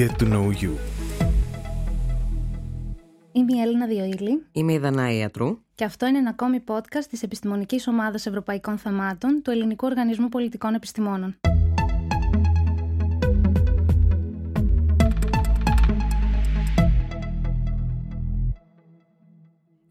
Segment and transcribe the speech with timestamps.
[0.00, 0.70] get to know you.
[3.32, 5.58] Είμαι η Έλληνα Διοήλη Είμαι η Δανάη Ιατρού.
[5.74, 10.74] και αυτό είναι ένα ακόμη podcast της Επιστημονικής Ομάδας Ευρωπαϊκών Θεμάτων του Ελληνικού Οργανισμού Πολιτικών
[10.74, 11.36] Επιστημόνων.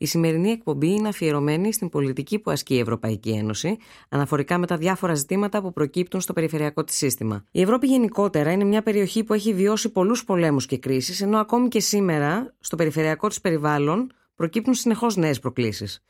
[0.01, 3.77] Η σημερινή εκπομπή είναι αφιερωμένη στην πολιτική που ασκεί η Ευρωπαϊκή Ένωση,
[4.09, 7.45] αναφορικά με τα διάφορα ζητήματα που προκύπτουν στο περιφερειακό της σύστημα.
[7.51, 11.67] Η Ευρώπη γενικότερα είναι μια περιοχή που έχει βιώσει πολλούς πολέμους και κρίσεις, ενώ ακόμη
[11.67, 16.03] και σήμερα στο περιφερειακό της περιβάλλον προκύπτουν συνεχώς νέες προκλήσεις.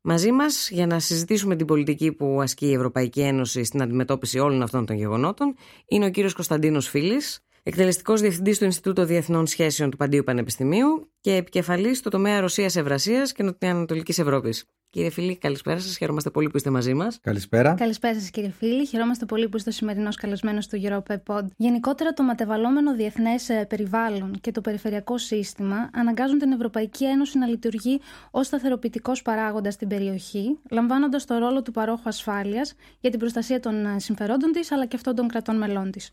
[0.00, 4.62] Μαζί μας, για να συζητήσουμε την πολιτική που ασκεί η Ευρωπαϊκή Ένωση στην αντιμετώπιση όλων
[4.62, 5.54] αυτών των γεγονότων,
[5.86, 11.34] είναι ο κύριος Κωνσταντίνος Φίλης, εκτελεστικός διευθυντής του Ινστιτούτου Διεθνών Σχέσεων του Παντίου Πανεπιστημίου και
[11.34, 14.64] επικεφαλής στο τομέα Ρωσία-Ευρασία και Νοτιοανατολικής Ευρώπης.
[14.90, 15.96] Κύριε Φίλη, καλησπέρα σας.
[15.96, 17.18] Χαιρόμαστε πολύ που είστε μαζί μας.
[17.20, 17.74] Καλησπέρα.
[17.74, 18.86] Καλησπέρα σας, κύριε φίλοι.
[18.86, 21.44] Χαιρόμαστε πολύ που είστε ο σημερινός καλεσμένος του Europa Pod.
[21.56, 28.00] Γενικότερα, το ματεβαλλόμενο διεθνές περιβάλλον και το περιφερειακό σύστημα αναγκάζουν την Ευρωπαϊκή Ένωση να λειτουργεί
[28.30, 33.74] ως σταθεροποιητικός παράγοντας στην περιοχή, λαμβάνοντας το ρόλο του παρόχου ασφάλειας για την προστασία των
[33.96, 36.10] συμφερόντων της αλλά και αυτών των κρατών μελών της.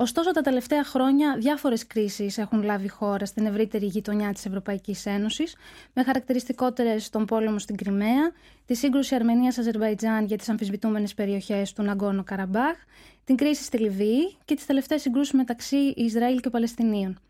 [0.00, 5.56] Ωστόσο, τα τελευταία χρόνια διάφορες κρίσεις έχουν λάβει χώρα στην ευρύτερη γειτονιά της Ευρωπαϊκής Ένωσης,
[5.92, 8.32] με χαρακτηριστικότερες τον πόλεμο στην Κρυμαία,
[8.66, 12.76] τη σύγκρουση Αρμενία-Αζερβαϊτζάν για τις αμφισβητούμενες περιοχές του Ναγκόνο Καραμπάχ,
[13.24, 17.20] την κρίση στη Λιβύη και τις τελευταίες συγκρούσεις μεταξύ Ισραήλ και Παλαιστινίων.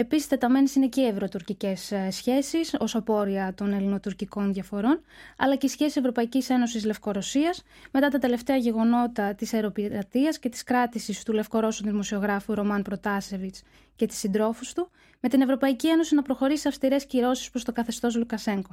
[0.00, 5.00] Επίσης, τεταμένε είναι και οι ευρωτουρκικές σχέσεις ως απόρρια των ελληνοτουρκικών διαφορών,
[5.36, 10.62] αλλά και οι σχέσεις Ευρωπαϊκής Ένωσης Λευκορωσίας μετά τα τελευταία γεγονότα της αεροπειρατείας και της
[10.62, 13.62] κράτησης του Λευκορώσου δημοσιογράφου Ρωμάν Προτάσεβιτς
[13.96, 18.16] και της συντρόφους του, με την Ευρωπαϊκή Ένωση να προχωρήσει αυστηρές κυρώσεις προς το καθεστώς
[18.16, 18.70] Λουκασέγκο.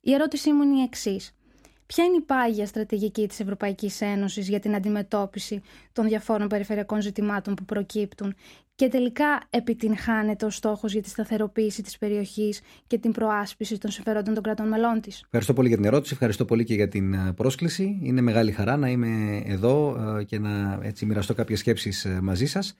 [0.00, 1.34] Η ερώτησή μου είναι η εξής.
[1.94, 5.60] Ποια είναι η πάγια στρατηγική της Ευρωπαϊκής Ένωσης για την αντιμετώπιση
[5.92, 8.34] των διαφόρων περιφερειακών ζητημάτων που προκύπτουν
[8.74, 14.34] και τελικά επιτυγχάνεται ο στόχος για τη σταθεροποίηση της περιοχής και την προάσπιση των συμφερόντων
[14.34, 17.32] των κρατών μελών της; Ευχαριστώ πολύ για την ερώτηση, ευχαριστώ πολύ και για την ε,
[17.32, 17.98] πρόσκληση.
[18.02, 22.46] Είναι μεγάλη χαρά να είμαι εδώ ε, και να έτσι, μοιραστώ κάποιες σκέψεις ε, μαζί
[22.46, 22.76] σας.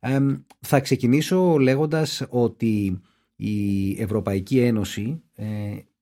[0.00, 0.18] Ε,
[0.60, 3.00] θα ξεκινήσω λέγοντας ότι
[3.36, 5.22] η Ευρωπαϊκή Ένωση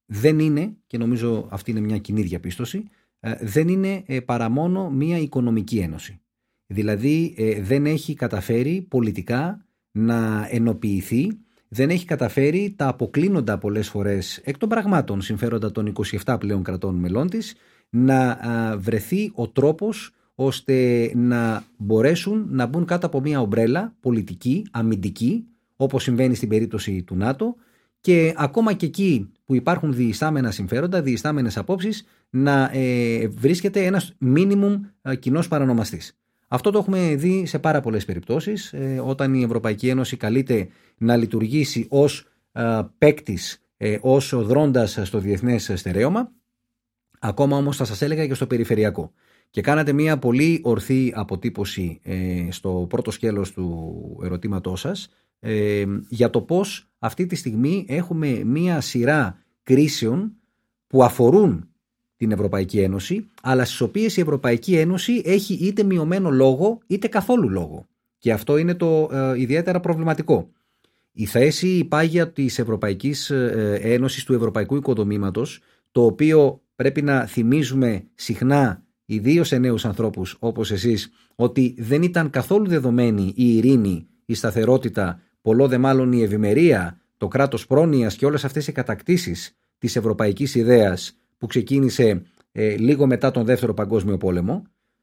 [0.06, 2.84] δεν είναι, και νομίζω αυτή είναι μια κοινή διαπίστωση,
[3.41, 6.20] δεν είναι παρά μόνο μια οικονομική ένωση.
[6.66, 11.38] Δηλαδή δεν έχει καταφέρει πολιτικά να ενοποιηθεί,
[11.69, 15.93] δεν έχει καταφέρει τα αποκλίνοντα πολλές φορές εκ των πραγμάτων συμφέροντα των
[16.25, 17.54] 27 πλέον κρατών μελών της
[17.91, 18.38] να
[18.78, 25.44] βρεθεί ο τρόπος ώστε να μπορέσουν να μπουν κάτω από μια ομπρέλα πολιτική, αμυντική,
[25.76, 27.56] όπως συμβαίνει στην περίπτωση του ΝΑΤΟ
[28.04, 34.82] και ακόμα και εκεί που υπάρχουν διεστάμενα συμφέροντα, διεστάμενες απόψεις, να ε, βρίσκεται ένας μίνιμουμ
[35.03, 36.19] ε, κοινός παρανομαστής.
[36.48, 41.16] Αυτό το έχουμε δει σε πάρα πολλές περιπτώσεις, ε, όταν η Ευρωπαϊκή Ένωση καλείται να
[41.16, 46.32] λειτουργήσει ως ε, παίκτης, ε, ως δρώντας στο διεθνές στερέωμα,
[47.19, 49.12] ακόμα όμως θα σας έλεγα και στο περιφερειακό.
[49.50, 55.09] Και κάνατε μια πολύ ορθή αποτύπωση ε, στο πρώτο σκέλος του ερωτήματός σας
[55.44, 60.32] ε, για το πώς αυτή τη στιγμή έχουμε μια σειρά κρίσεων
[60.87, 61.69] που αφορούν
[62.16, 67.49] την Ευρωπαϊκή Ένωση, αλλά στις οποίες η Ευρωπαϊκή Ένωση έχει είτε μειωμένο λόγο είτε καθόλου
[67.49, 67.87] λόγο.
[68.19, 70.50] Και αυτό είναι το ε, ιδιαίτερα προβληματικό.
[71.12, 75.61] Η θέση η πάγια της Ευρωπαϊκής ε, Ένωσης του Ευρωπαϊκού Οικοδομήματος,
[75.93, 82.31] το οποίο πρέπει να θυμίζουμε συχνά ιδίως σε νέους ανθρώπους όπως εσείς, ότι δεν ήταν
[82.31, 88.27] καθόλου δεδομένη η ειρήνη, η σταθερότητα, πολλό δε μάλλον η ευημερία, το κράτος πρόνοιας και
[88.27, 92.22] όλες αυτές οι κατακτήσεις της ευρωπαϊκής ιδέας που ξεκίνησε
[92.53, 94.62] ε, λίγο μετά τον Δεύτερο Παγκόσμιο Πόλεμο,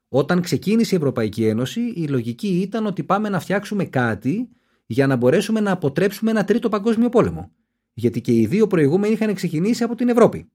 [0.10, 4.50] όταν ξεκίνησε η Ευρωπαϊκή Ένωση, η λογική ήταν ότι πάμε να φτιάξουμε κάτι
[4.86, 7.52] για να μπορέσουμε να αποτρέψουμε ένα τρίτο Παγκόσμιο Πόλεμο.
[7.94, 10.50] Γιατί και οι δύο προηγούμενοι είχαν ξεκινήσει από την Ευρώπη.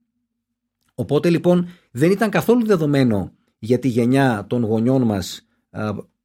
[0.95, 5.47] Οπότε λοιπόν δεν ήταν καθόλου δεδομένο για τη γενιά των γονιών μας,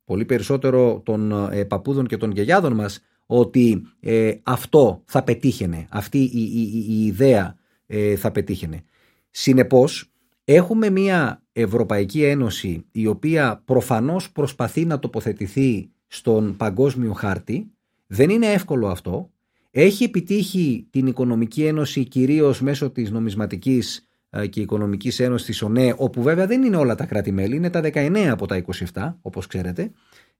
[0.05, 2.99] πολύ περισσότερο των ε, παππούδων και των γιαγιάδων μας,
[3.33, 7.55] ότι ε, αυτό θα πετύχαινε, αυτή η, η, η ιδέα
[7.87, 8.83] ε, θα πετύχαινε.
[9.29, 10.11] Συνεπώς,
[10.43, 17.71] έχουμε μια Ευρωπαϊκή Ένωση η οποία προφανώς προσπαθεί να τοποθετηθεί στον παγκόσμιο χάρτη.
[18.07, 19.31] Δεν είναι εύκολο αυτό.
[19.71, 24.07] Έχει επιτύχει την Οικονομική Ένωση κυρίως μέσω της νομισματικής
[24.49, 28.17] και Οικονομικής Ένωσης της ΟΝΕ, όπου βέβαια δεν είναι όλα τα κράτη-μέλη, είναι τα 19
[28.31, 28.63] από τα
[28.93, 29.91] 27, όπως ξέρετε.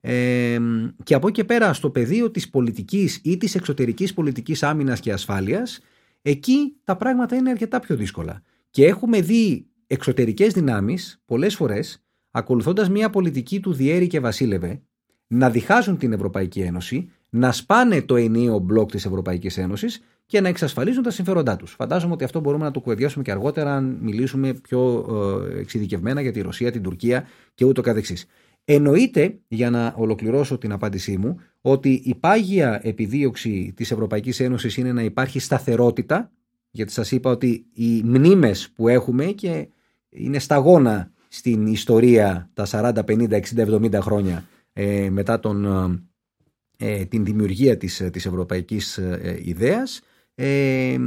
[0.01, 0.57] Ε,
[1.03, 5.11] και από εκεί και πέρα στο πεδίο της πολιτικής ή της εξωτερικής πολιτικής άμυνας και
[5.11, 5.79] ασφάλειας,
[6.21, 8.41] εκεί τα πράγματα είναι αρκετά πιο δύσκολα.
[8.69, 14.81] Και έχουμε δει εξωτερικές δυνάμεις πολλές φορές, ακολουθώντας μια πολιτική του διέρη και βασίλευε,
[15.27, 20.47] να διχάζουν την Ευρωπαϊκή Ένωση, να σπάνε το ενίο μπλοκ της Ευρωπαϊκής Ένωσης και να
[20.47, 21.71] εξασφαλίζουν τα συμφέροντά τους.
[21.71, 25.05] Φαντάζομαι ότι αυτό μπορούμε να το κουβεντιάσουμε και αργότερα, αν μιλήσουμε πιο
[25.51, 28.25] ε, εξειδικευμένα για τη Ρωσία, την Τουρκία και ούτω καθεξής.
[28.65, 34.93] Εννοείται, για να ολοκληρώσω την απάντησή μου, ότι η πάγια επιδίωξη της Ευρωπαϊκής Ένωσης είναι
[34.93, 36.31] να υπάρχει σταθερότητα,
[36.71, 39.67] γιατί σας είπα ότι οι μνήμες που έχουμε και
[40.09, 45.65] είναι σταγόνα στην ιστορία τα 40, 50, 60, 70 χρόνια ε, μετά τον,
[46.77, 50.01] ε, την δημιουργία της, της ευρωπαϊκής ε, ιδέας.
[50.35, 50.97] Ε,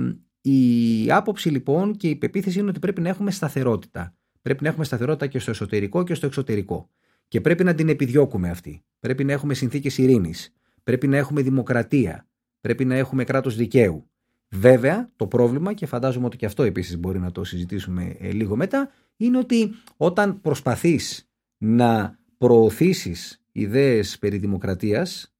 [0.41, 4.15] η άποψη λοιπόν και η πεποίθηση είναι ότι πρέπει να έχουμε σταθερότητα.
[4.43, 6.91] Πρέπει να έχουμε σταθερότητα και στο εσωτερικό και στο εξωτερικό.
[7.29, 8.85] Και πρέπει να την επιδιώκουμε αυτή.
[9.01, 10.55] Πρέπει να έχουμε συνθήκες ειρήνης.
[10.83, 12.27] Πρέπει να έχουμε δημοκρατία.
[12.61, 14.09] Πρέπει να έχουμε κράτος δικαίου.
[14.49, 18.57] Βέβαια, το πρόβλημα, και φαντάζομαι ότι και αυτό επίσης μπορεί να το συζητήσουμε ε, λίγο
[18.57, 21.29] μετά, είναι ότι όταν προσπαθείς
[21.59, 25.35] να προωθήσεις ιδέες περί δημοκρατίας,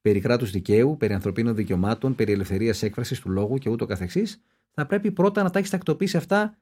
[0.00, 4.40] περί κράτους δικαίου, περί ανθρωπίνων δικαιωμάτων, περί ελευθερίας έκφρασης του λόγου και ούτω καθεξής,
[4.70, 6.58] θα πρέπει πρώτα να τα έχεις τακτοποιήσει αυτά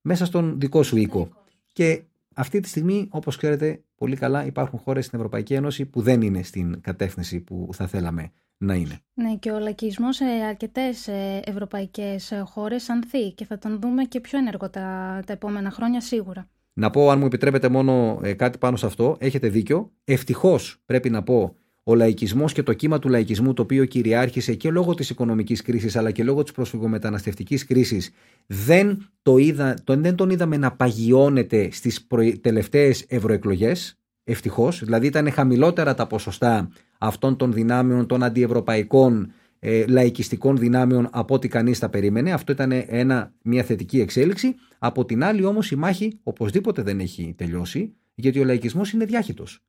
[0.00, 1.28] μέσα στον δικό σου οίκο.
[1.72, 2.02] Και
[2.34, 6.42] αυτή τη στιγμή, όπως ξέρετε πολύ καλά, υπάρχουν χώρες στην Ευρωπαϊκή Ένωση που δεν είναι
[6.42, 8.98] στην κατεύθυνση που θα θέλαμε να είναι.
[9.14, 14.20] Ναι, και ο λαϊκισμός σε αρκετές ε, ευρωπαϊκές χώρες ανθεί και θα τον δούμε και
[14.20, 16.48] πιο ένεργο τα, τα επόμενα χρόνια σίγουρα.
[16.72, 19.16] Να πω, αν μου επιτρέπετε, μόνο ε, κάτι πάνω σε αυτό.
[19.18, 19.92] Έχετε δίκιο.
[20.04, 24.70] Ευτυχώς πρέπει να πω ο λαϊκισμός και το κύμα του λαϊκισμού το οποίο κυριάρχησε και
[24.70, 28.10] λόγω της οικονομικής κρίσης αλλά και λόγω της προσφυγομεταναστευτικής κρίσης
[28.46, 35.06] δεν, το είδα, το, δεν τον είδαμε να παγιώνεται στις προ, τελευταίες ευρωεκλογές ευτυχώς, δηλαδή
[35.06, 41.78] ήταν χαμηλότερα τα ποσοστά αυτών των δυνάμεων των αντιευρωπαϊκών ε, λαϊκιστικών δυνάμεων από ό,τι κανείς
[41.78, 42.32] τα περίμενε.
[42.32, 44.54] Αυτό ήταν ένα, μια θετική εξέλιξη.
[44.78, 49.62] Από την άλλη όμως η μάχη οπωσδήποτε δεν έχει τελειώσει γιατί ο λαϊκισμός είναι διάχυτος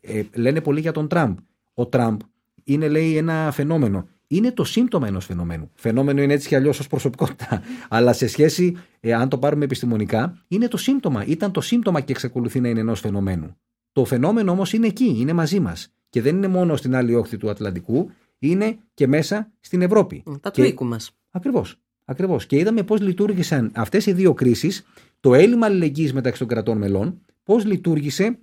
[0.00, 1.36] ε, λένε πολύ για τον Τραμπ.
[1.74, 2.20] Ο Τραμπ
[2.64, 4.08] είναι, λέει, ένα φαινόμενο.
[4.26, 5.70] Είναι το σύμπτωμα ενός φαινομένου.
[5.74, 7.62] Φαινόμενο είναι έτσι κι αλλιώς ως προσωπικότητα.
[7.88, 11.24] Αλλά σε σχέση, ε, αν το πάρουμε επιστημονικά, είναι το σύμπτωμα.
[11.24, 13.56] Ήταν το σύμπτωμα και εξακολουθεί να είναι ενός φαινομένου.
[13.92, 15.92] Το φαινόμενο όμως είναι εκεί, είναι μαζί μας.
[16.08, 20.22] Και δεν είναι μόνο στην άλλη όχθη του Ατλαντικού, είναι και μέσα στην Ευρώπη.
[20.40, 21.10] Τα του οίκου μας.
[21.30, 21.80] Ακριβώς.
[22.04, 22.46] Ακριβώς.
[22.46, 24.86] Και είδαμε πώς λειτουργήσαν αυτές οι δύο κρίσεις,
[25.20, 28.38] το έλλειμμα αλληλεγγύης μεταξύ των κρατών μελών, πώς λειτουργήσε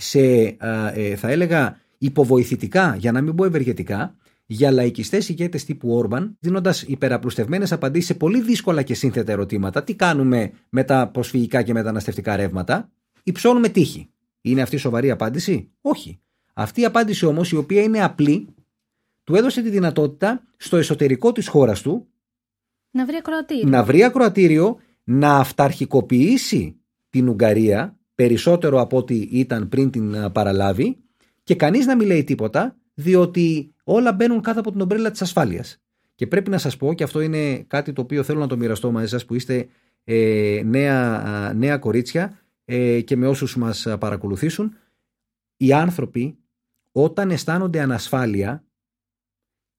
[0.00, 4.16] σε, ε, θα έλεγα, υποβοηθητικά, για να μην πω ευεργετικά,
[4.46, 9.84] για λαϊκιστές ηγέτες τύπου Όρμπαν, δίνοντας υπεραπλουστευμένες απαντήσεις σε πολύ δύσκολα και σύνθετα ερωτήματα.
[9.84, 12.90] Τι κάνουμε με τα προσφυγικά και μεταναστευτικά ρεύματα,
[13.22, 14.10] υψώνουμε τύχη.
[14.40, 16.20] Είναι αυτή η σοβαρή απάντηση, Όχι.
[16.54, 18.48] Αυτή η απάντηση όμως, η οποία είναι απλή,
[19.24, 22.08] του έδωσε τη δυνατότητα στο εσωτερικό της χώρας του
[22.90, 23.68] να βρει ακροατήριο.
[23.68, 26.76] Να βρει ακροατήριο, να αυταρχικοποιήσει
[27.10, 30.96] την Ουγγαρία περισσότερο από ό,τι ήταν πριν την παραλάβει
[31.42, 35.80] και κανείς να μην λέει τίποτα διότι όλα μπαίνουν κάτω από την ομπρέλα της ασφάλειας.
[36.14, 38.90] Και πρέπει να σας πω και αυτό είναι κάτι το οποίο θέλω να το μοιραστώ
[38.90, 39.68] μαζί σας που είστε
[40.04, 44.76] ε, νέα, νέα κορίτσια ε, και με όσους μας παρακολουθήσουν
[45.56, 46.38] οι άνθρωποι
[46.92, 48.64] όταν αισθάνονται ανασφάλεια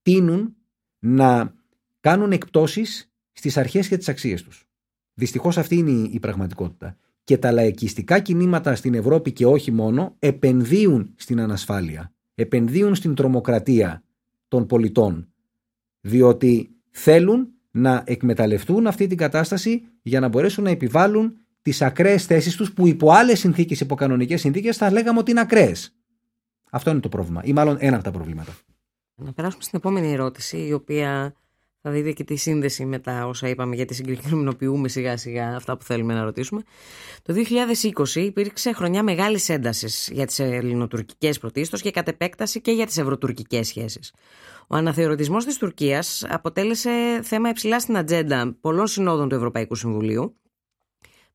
[0.01, 0.55] τίνουν
[0.99, 1.53] να
[1.99, 4.67] κάνουν εκπτώσεις στις αρχές και τις αξίες τους.
[5.13, 6.97] Δυστυχώς αυτή είναι η πραγματικότητα
[7.29, 14.03] και τα λαϊκιστικά κινήματα στην Ευρώπη και όχι μόνο επενδύουν στην ανασφάλεια, επενδύουν στην τρομοκρατία
[14.47, 15.33] των πολιτών,
[16.01, 22.55] διότι θέλουν να εκμεταλλευτούν αυτή την κατάσταση για να μπορέσουν να επιβάλλουν τις ακραίες θέσεις
[22.55, 25.95] τους που υπό άλλες συνθήκες, υπό κανονικές συνθήκες, θα λέγαμε ότι είναι ακραίες.
[26.71, 28.57] Αυτό είναι το πρόβλημα, ή μάλλον ένα από τα προβλήματα.
[29.15, 31.33] Να περάσουμε στην επόμενη ερώτηση, η οποία
[31.81, 35.83] θα δείτε και τη σύνδεση με τα όσα είπαμε γιατί συγκεκριμενοποιούμε σιγά σιγά αυτά που
[35.83, 36.61] θέλουμε να ρωτήσουμε.
[37.21, 37.33] Το
[38.13, 42.97] 2020 υπήρξε χρονιά μεγάλης έντασης για τις ελληνοτουρκικές πρωτίστως και κατ' επέκταση και για τις
[42.97, 44.13] ευρωτουρκικές σχέσεις.
[44.67, 50.35] Ο αναθεωρητισμός της Τουρκίας αποτέλεσε θέμα υψηλά στην ατζέντα πολλών συνόδων του Ευρωπαϊκού Συμβουλίου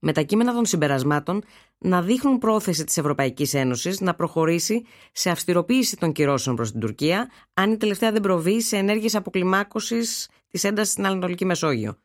[0.04, 1.42] με τα κείμενα των συμπερασμάτων
[1.78, 7.30] να δείχνουν πρόθεση της Ευρωπαϊκής Ένωσης να προχωρήσει σε αυστηροποίηση των κυρώσεων προς την Τουρκία
[7.54, 11.98] αν η τελευταία δεν προβεί σε ενέργειες αποκλιμάκωσης της έντασης στην Ανατολική Μεσόγειο.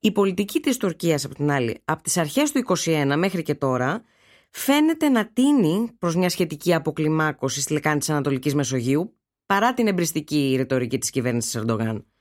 [0.00, 4.02] Η πολιτική της Τουρκίας από την άλλη, από τις αρχές του 2021 μέχρι και τώρα,
[4.50, 10.54] φαίνεται να τίνει προς μια σχετική αποκλιμάκωση στη λεκάνη της Ανατολικής Μεσογείου παρά την εμπριστική
[10.56, 12.11] ρητορική της κυβέρνησης Ερντογάν.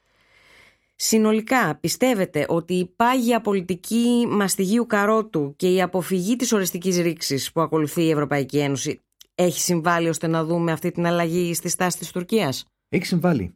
[1.03, 7.62] Συνολικά πιστεύετε ότι η πάγια πολιτική μαστιγίου καρότου και η αποφυγή της οριστικής ρήξης που
[7.62, 9.00] ακολουθεί η Ευρωπαϊκή Ένωση
[9.36, 13.53] έχει συμβάλει ώστε να δούμε αυτή την αλλαγή στη στάση της Τουρκίας; Έχει συμβάλει.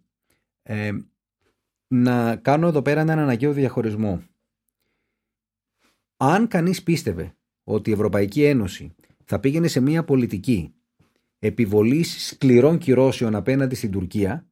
[0.63, 0.91] Ε,
[1.87, 4.23] να κάνω εδώ πέρα έναν αναγκαίο διαχωρισμό.
[6.17, 10.73] Αν κανείς πίστευε ότι η Ευρωπαϊκή Ένωση θα πήγαινε σε μια πολιτική
[11.39, 14.45] επιβολής σκληρών κυρώσεων απέναντι στην Τουρκία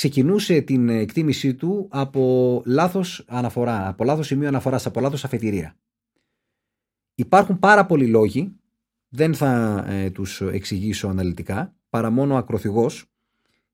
[0.00, 5.76] ξεκινούσε την εκτίμησή του από λάθος αναφορά, από λάθος σημείο αναφοράς, από λάθος αφετηρία.
[7.14, 8.52] Υπάρχουν πάρα πολλοί λόγοι,
[9.08, 13.04] δεν θα ε, τους εξηγήσω αναλυτικά, παρά μόνο ακροθυγός,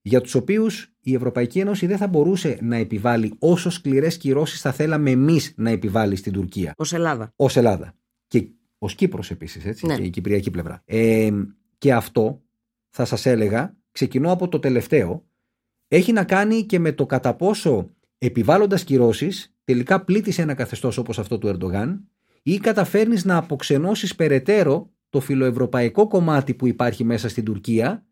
[0.02, 4.72] για τους οποίους η Ευρωπαϊκή Ένωση δεν θα μπορούσε να επιβάλλει όσο σκληρές κυρώσεις θα
[4.72, 6.72] θέλαμε εμείς να επιβάλλει στην Τουρκία.
[6.76, 7.32] Ως Ελλάδα.
[7.36, 7.94] Ως Ελλάδα.
[8.26, 9.96] Και ως Κύπρος επίσης, έτσι, Ναι.
[9.96, 10.82] και η κυπριακή πλευρά.
[10.84, 11.30] Ε,
[11.78, 12.42] και αυτό
[12.88, 15.25] θα σας έλεγα, ξεκινώ από το τελευταίο,
[15.88, 21.18] έχει να κάνει και με το κατά πόσο επιβάλλοντας κυρώσεις τελικά πλήττεις ένα καθεστώς όπως
[21.18, 22.08] αυτό του Ερντογάν
[22.42, 28.04] ή καταφέρνεις να αποξενώσεις περαιτέρω το φιλοευρωπαϊκό κομμάτι που υπάρχει μέσα στην Τουρκία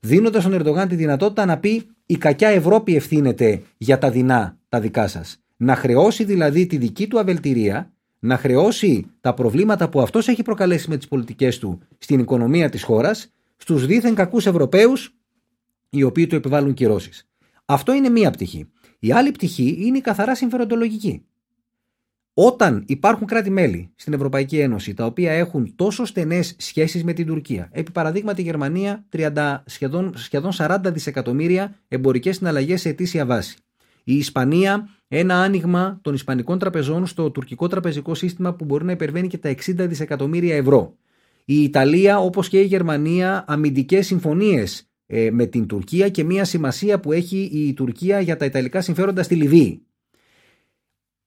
[0.00, 4.80] δίνοντας στον Ερντογάν τη δυνατότητα να πει η κακιά Ευρώπη ευθύνεται για τα δεινά τα
[4.80, 5.42] δικά σας.
[5.56, 10.90] Να χρεώσει δηλαδή τη δική του αβελτηρία, να χρεώσει τα προβλήματα που αυτός έχει προκαλέσει
[10.90, 15.14] με τις πολιτικές του στην οικονομία της χώρας στους δίθεν κακούς Ευρωπαίους
[15.94, 17.28] οι οποίοι του επιβάλλουν κυρώσεις.
[17.64, 18.68] Αυτό είναι μία πτυχή.
[18.98, 21.24] Η άλλη πτυχή είναι η καθαρά συμφεροντολογική.
[22.34, 27.68] Όταν υπάρχουν κράτη-μέλη στην Ευρωπαϊκή Ένωση τα οποία έχουν τόσο στενές σχέσεις με την Τουρκία,
[27.72, 33.56] επί παραδείγματι η Γερμανία 30, σχεδόν, σχεδόν 40 δισεκατομμύρια εμπορικές συναλλαγές σε ετήσια βάση.
[34.04, 39.28] Η Ισπανία ένα άνοιγμα των Ισπανικών τραπεζών στο τουρκικό τραπεζικό σύστημα που μπορεί να υπερβαίνει
[39.28, 40.96] και τα 60 δισεκατομμύρια ευρώ.
[41.44, 47.00] Η Ιταλία όπως και η Γερμανία αμυντικές συμφωνίες ε, με την Τουρκία και μια σημασία
[47.00, 49.86] που έχει η Τουρκία για τα Ιταλικά συμφέροντα στη Λιβύη.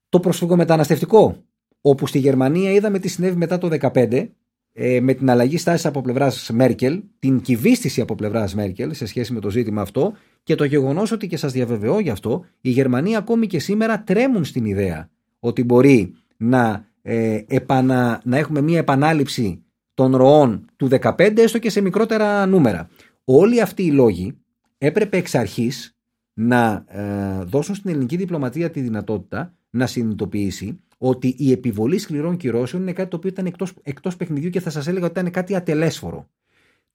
[0.09, 1.43] Το προσφυγομεταναστευτικό,
[1.81, 4.27] όπου στη Γερμανία είδαμε τι συνέβη μετά το 2015
[4.73, 9.33] ε, με την αλλαγή στάσης από πλευράς Μέρκελ, την κυβίστηση από πλευράς Μέρκελ σε σχέση
[9.33, 10.13] με το ζήτημα αυτό
[10.43, 14.43] και το γεγονός ότι και σας διαβεβαιώ γι' αυτό, οι Γερμανοί ακόμη και σήμερα τρέμουν
[14.43, 19.65] στην ιδέα ότι μπορεί να, ε, επανα, να έχουμε μια επανάληψη
[19.95, 22.89] των ροών του 2015 έστω και σε μικρότερα νούμερα.
[23.25, 24.37] Όλοι αυτοί οι λόγοι
[24.77, 25.97] έπρεπε εξ αρχής
[26.33, 32.81] να ε, δώσουν στην ελληνική διπλωματία τη δυνατότητα να συνειδητοποιήσει ότι η επιβολή σκληρών κυρώσεων
[32.81, 35.55] είναι κάτι το οποίο ήταν εκτός, εκτός παιχνιδιού και θα σας έλεγα ότι ήταν κάτι
[35.55, 36.29] ατελέσφορο.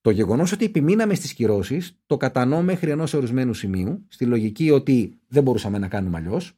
[0.01, 5.19] Το γεγονός ότι επιμείναμε στις κυρώσεις το κατανοώ μέχρι ενός ορισμένου σημείου, στη λογική ότι
[5.29, 6.53] δεν μπορούσαμε να κάνουμε αλλιώς.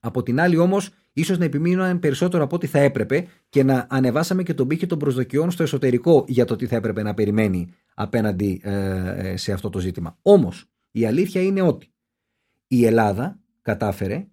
[0.00, 4.42] Από την άλλη, όμως, ίσως να επιμείναμε περισσότερο από ό,τι θα έπρεπε και να ανεβάσαμε
[4.42, 8.60] και τον πύχη των προσδοκιών στο εσωτερικό για το τι θα έπρεπε να περιμένει απέναντι
[8.64, 10.18] ε, σε αυτό το ζήτημα.
[10.22, 11.94] Όμως, η αλήθεια είναι ότι
[12.66, 14.28] η Ελλάδα κατάφερε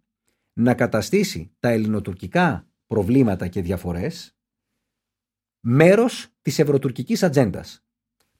[0.54, 4.38] να καταστήσει τα ελληνοτουρκικά προβλήματα και διαφορές
[5.60, 7.86] μέρος της ευρωτουρκικής ατζέντας.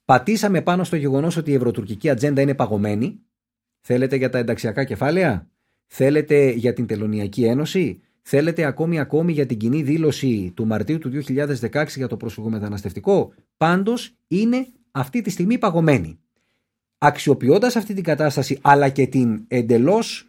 [0.04, 3.20] Πατήσαμε πάνω στο γεγονός ότι η ευρωτουρκική ατζέντα είναι παγωμένη.
[3.80, 5.50] Θέλετε για τα ενταξιακά κεφάλαια,
[5.86, 11.10] θέλετε για την Τελωνιακή Ένωση, θέλετε ακόμη ακόμη για την κοινή δήλωση του Μαρτίου του
[11.26, 16.18] 2016 για το προσφυγομεταναστευτικό; Πάντως είναι αυτή τη στιγμή παγωμένη.
[16.98, 20.28] Αξιοποιώντας αυτή την κατάσταση αλλά και την εντελώς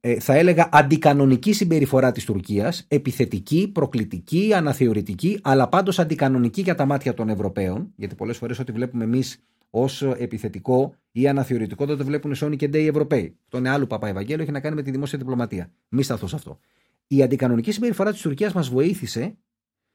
[0.00, 6.86] ε, θα έλεγα αντικανονική συμπεριφορά της Τουρκίας, επιθετική, προκλητική, αναθεωρητική, αλλά πάντως αντικανονική για τα
[6.86, 12.04] μάτια των Ευρωπαίων, γιατί πολλές φορές ό,τι βλέπουμε εμείς ως επιθετικό ή αναθεωρητικό δεν το
[12.04, 13.36] βλέπουν σόνοι και ντε οι Ευρωπαίοι.
[13.44, 15.70] Αυτό είναι άλλο Παπα Ευαγγέλιο, έχει να κάνει με τη δημόσια διπλωματία.
[15.88, 16.58] Μη σταθώ σε αυτό.
[17.06, 19.36] Η αντικανονική συμπεριφορά της Τουρκίας μας βοήθησε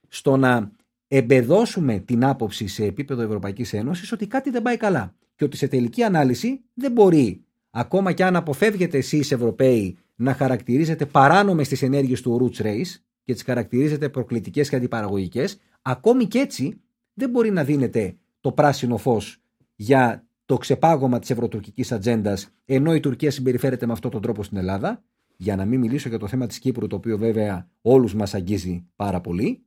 [0.07, 0.71] στο να
[1.15, 5.67] εμπεδώσουμε την άποψη σε επίπεδο Ευρωπαϊκής Ένωσης ότι κάτι δεν πάει καλά και ότι σε
[5.67, 12.21] τελική ανάλυση δεν μπορεί ακόμα και αν αποφεύγετε εσείς Ευρωπαίοι να χαρακτηρίζετε παράνομες τις ενέργειες
[12.21, 16.81] του Roots Race και τις χαρακτηρίζετε προκλητικές και αντιπαραγωγικές, ακόμη και έτσι
[17.13, 19.41] δεν μπορεί να δίνετε το πράσινο φως
[19.75, 24.57] για το ξεπάγωμα της ευρωτουρκικής ατζέντας, ενώ η Τουρκία συμπεριφέρεται με αυτόν τον τρόπο στην
[24.57, 25.03] Ελλάδα,
[25.37, 28.85] για να μην μιλήσω για το θέμα της Κύπρου, το οποίο βέβαια όλους μας αγγίζει
[28.95, 29.63] πάρα πολύ,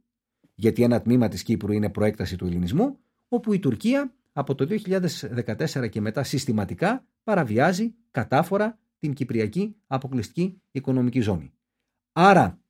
[0.56, 2.98] γιατί ένα τμήμα της Κύπρου είναι προέκταση του ελληνισμού,
[3.28, 4.66] όπου η Τουρκία από το
[5.44, 11.52] 2014 και μετά συστηματικά παραβιάζει κατάφορα την Κυπριακή αποκλειστική οικονομική ζώνη.
[12.12, 12.60] Άρα,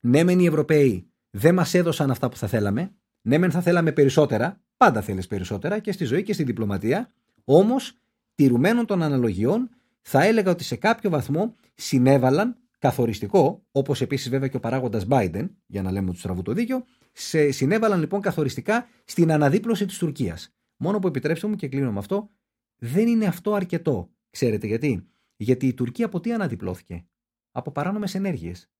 [0.00, 3.92] ναι μεν οι Ευρωπαίοι δεν μας έδωσαν αυτά που θα θέλαμε, ναι μεν θα θέλαμε
[3.92, 7.12] περισσότερα, πάντα θέλεις περισσότερα και στη ζωή και στη διπλωματία,
[7.44, 7.98] όμως
[8.34, 9.70] τηρουμένων των αναλογιών
[10.00, 15.48] θα έλεγα ότι σε κάποιο βαθμό συνέβαλαν καθοριστικό, όπως επίσης βέβαια και ο παράγοντας Biden,
[15.66, 16.84] για να λέμε του στραβού το δίκιο,
[17.18, 20.54] σε, συνέβαλαν λοιπόν καθοριστικά στην αναδίπλωση της Τουρκίας.
[20.76, 22.30] Μόνο που επιτρέψτε μου και κλείνω με αυτό,
[22.76, 24.10] δεν είναι αυτό αρκετό.
[24.30, 25.06] Ξέρετε γιατί;
[25.36, 27.06] Γιατί η Τουρκία από τι αναδιπλώθηκε;
[27.52, 28.70] Από παράνομες ενέργειες.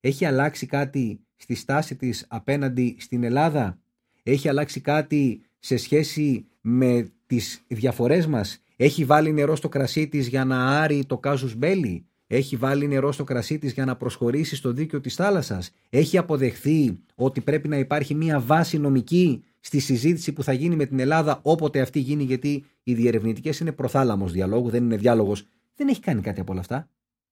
[0.00, 3.78] Έχει αλλάξει κάτι στη στάση της απέναντι στην Ελλάδα;
[4.22, 10.26] Έχει αλλάξει κάτι σε σχέση με τις διαφορές μας; Έχει βάλει νερό στο κρασί της
[10.28, 12.06] για να άρει το κάζους μπέλι.
[12.36, 16.98] Έχει βάλει νερό στο κρασί της για να προσχωρήσει στο δίκαιο της θάλασσας, έχει αποδεχθεί
[17.14, 21.38] ότι πρέπει να υπάρχει μια βάση νομική στη συζήτηση που θα γίνει με την Ελλάδα
[21.42, 25.46] όποτε αυτή γίνει, γιατί οι διερευνητικές είναι προθάλαμος διαλόγου, δεν είναι διάλογος.
[25.74, 26.88] Δεν έχει κάνει κάτι από όλα αυτά.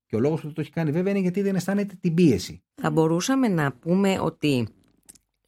[0.06, 2.62] Και ο λόγος που το έχει κάνει βέβαια είναι γιατί δεν αισθάνεται την πίεση.
[2.74, 4.68] Θα μπορούσαμε να πούμε ότι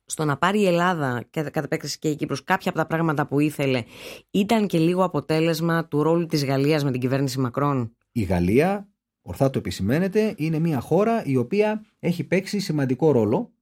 [0.04, 3.26] στο να πάρει η Ελλάδα και κατά επέκταση και η Κύπρος κάποια από τα πράγματα
[3.26, 3.82] που ήθελε
[4.30, 8.91] ήταν και λίγο αποτέλεσμα του ρόλου της Γαλλίας με την κυβέρνηση Μακρόν; Η Γαλλία,
[9.22, 13.52] ορθά το επισημαίνεται, είναι μια χώρα η οποία έχει παίξει σημαντικό ρόλο.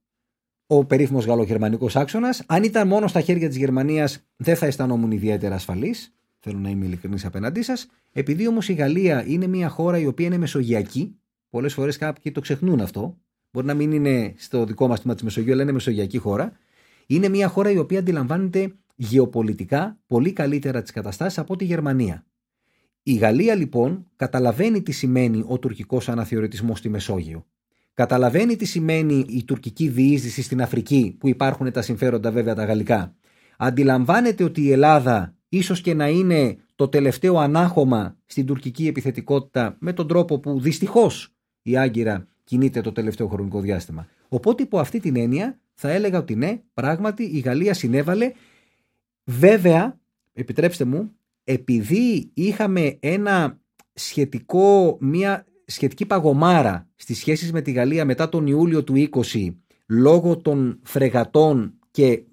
[0.67, 5.55] Ο περίφημος γαλλογερμανικός άξονας, αν ήταν μόνο στα χέρια της Γερμανίας, δεν θα αισθανόμουν ιδιαίτερα
[5.55, 6.13] ασφαλής.
[6.39, 7.87] Θέλω να είμαι ειλικρινής απέναντί σας.
[8.11, 12.41] Επειδή όμως η Γαλλία είναι μια χώρα η οποία είναι μεσογειακή, πολλές φορές κάποιοι το
[12.41, 13.17] ξεχνούν αυτό,
[13.51, 16.51] μπορεί να μην είναι στο δικό μας τμήμα της Μεσογείου, αλλά είναι μεσογειακή χώρα.
[17.07, 22.25] Είναι μια χώρα η οποία αντιλαμβάνεται γεωπολιτικά πολύ καλύτερα τις καταστάσεις από τη Γερμανία.
[23.03, 27.45] Η Γαλλία λοιπόν καταλαβαίνει τι σημαίνει ο τουρκικός αναθεωρητισμός στη Μεσόγειο.
[27.93, 33.15] Καταλαβαίνει τι σημαίνει η τουρκική διείσδυση στην Αφρική, που υπάρχουν τα συμφέροντα βέβαια τα γαλλικά.
[33.57, 39.93] Αντιλαμβάνεται ότι η Ελλάδα ίσως και να είναι το τελευταίο ανάχωμα στην τουρκική επιθετικότητα με
[39.93, 44.07] τον τρόπο που δυστυχώς η Άγκυρα κινείται το τελευταίο χρονικό διάστημα.
[44.29, 48.31] Οπότε υπό αυτή την έννοια θα έλεγα ότι ναι, πράγματι η Γαλλία συνέβαλε.
[49.23, 49.99] Βέβαια,
[50.33, 51.11] επιτρέψτε μου,
[51.43, 53.59] επειδή είχαμε ένα
[53.93, 59.55] σχετικό, μια σχετική παγωμάρα στις σχέσεις με τη Γαλλία μετά τον Ιούλιο του 20
[59.87, 62.23] λόγω των φρεγατών και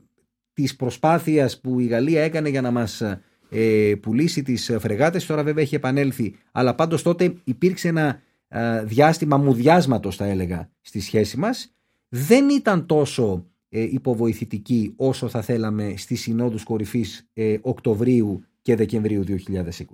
[0.52, 3.02] της προσπάθειας που η Γαλλία έκανε για να μας
[3.50, 9.36] ε, πουλήσει τις φρεγάτες τώρα βέβαια έχει επανέλθει αλλά πάντως τότε υπήρξε ένα ε, διάστημα
[9.36, 11.72] μουδιάσματος θα έλεγα στη σχέση μας.
[12.08, 19.24] Δεν ήταν τόσο ε, υποβοηθητική όσο θα θέλαμε στις συνόδους κορυφής ε, Οκτωβρίου και Δεκεμβρίου
[19.28, 19.30] 2020.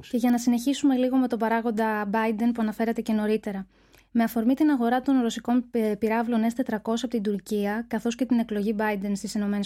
[0.09, 3.67] Και για να συνεχίσουμε λίγο με τον παράγοντα Biden που αναφέρατε και νωρίτερα.
[4.11, 5.65] Με αφορμή την αγορά των ρωσικών
[5.99, 9.61] πυράβλων S-400 από την Τουρκία, καθώς και την εκλογή Biden στις ΗΠΑ,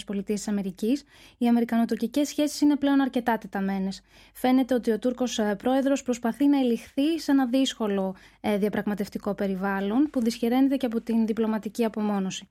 [1.37, 4.01] οι αμερικανοτουρκικές σχέσεις είναι πλέον αρκετά τεταμένες.
[4.33, 10.09] Φαίνεται ότι ο Τούρκος ε, πρόεδρος προσπαθεί να ελιχθεί σε ένα δύσκολο ε, διαπραγματευτικό περιβάλλον
[10.11, 12.47] που δυσχεραίνεται και από την διπλωματική απομόνωση.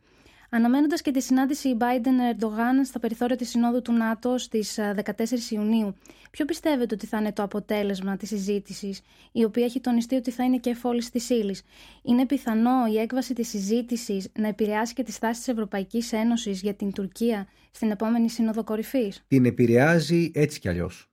[0.51, 5.95] Αναμένοντας και τη συνάντηση Biden-Ερντογάν στα περιθώρια της Συνόδου του ΝΑΤΟ στις 14 ε, Ιουνίου,
[6.31, 9.01] ποιο πιστεύετε ότι θα είναι το αποτέλεσμα της συζήτησης,
[9.33, 11.63] η οποία έχει τονιστεί ότι θα είναι και εφόλης της ύλης;
[12.03, 16.75] Είναι πιθανό η έκβαση της συζήτησης να επηρεάσει και τη στάση της Ευρωπαϊκής Ένωσης για
[16.75, 21.08] την Τουρκία στην επόμενη Σύνοδο Κορυφής; Την επηρεάζει έτσι κι αλλιώς.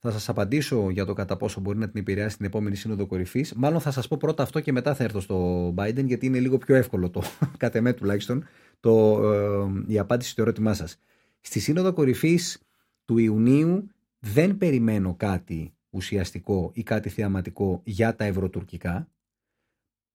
[0.00, 3.52] Θα σας απαντήσω για το κατά πόσο μπορεί να την επηρεάσει την επόμενη Σύνοδο Κορυφής.
[3.52, 6.58] Μάλλον θα σας πω πρώτα αυτό και μετά θα έρθω στο Biden, γιατί είναι λίγο
[6.58, 7.22] πιο εύκολο το,
[7.56, 8.44] κατ' εμέ τουλάχιστον,
[8.80, 10.98] το, ε, η απάντηση στο ερώτημά σας.
[11.40, 12.62] Στη Σύνοδο Κορυφής
[13.04, 19.08] του Ιουνίου δεν περιμένω κάτι ουσιαστικό ή κάτι θεαματικό για τα ευρωτουρκικά.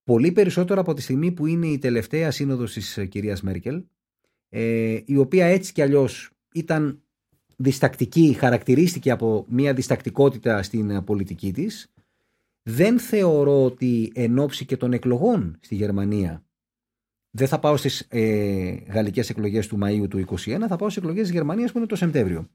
[0.04, 3.84] Πολύ περισσότερο από τη στιγμή που είναι η τελευταία σύνοδος της ε, κυρίας Μέρκελ,
[4.50, 7.03] ε, η οποία έτσι κι αλλιώς ήταν
[7.56, 11.94] διστακτική, χαρακτηρίστηκε από μια διστακτικότητα στην ε, πολιτική της.
[12.63, 16.44] Δεν θεωρώ ότι εν ώψη και των εκλογών στη Γερμανία
[17.36, 21.24] δεν θα πάω στις ε, γαλλικές εκλογές του Μαΐου του 2021, θα πάω στις εκλογές
[21.24, 22.50] της Γερμανίας που είναι το Σεπτέμβριο.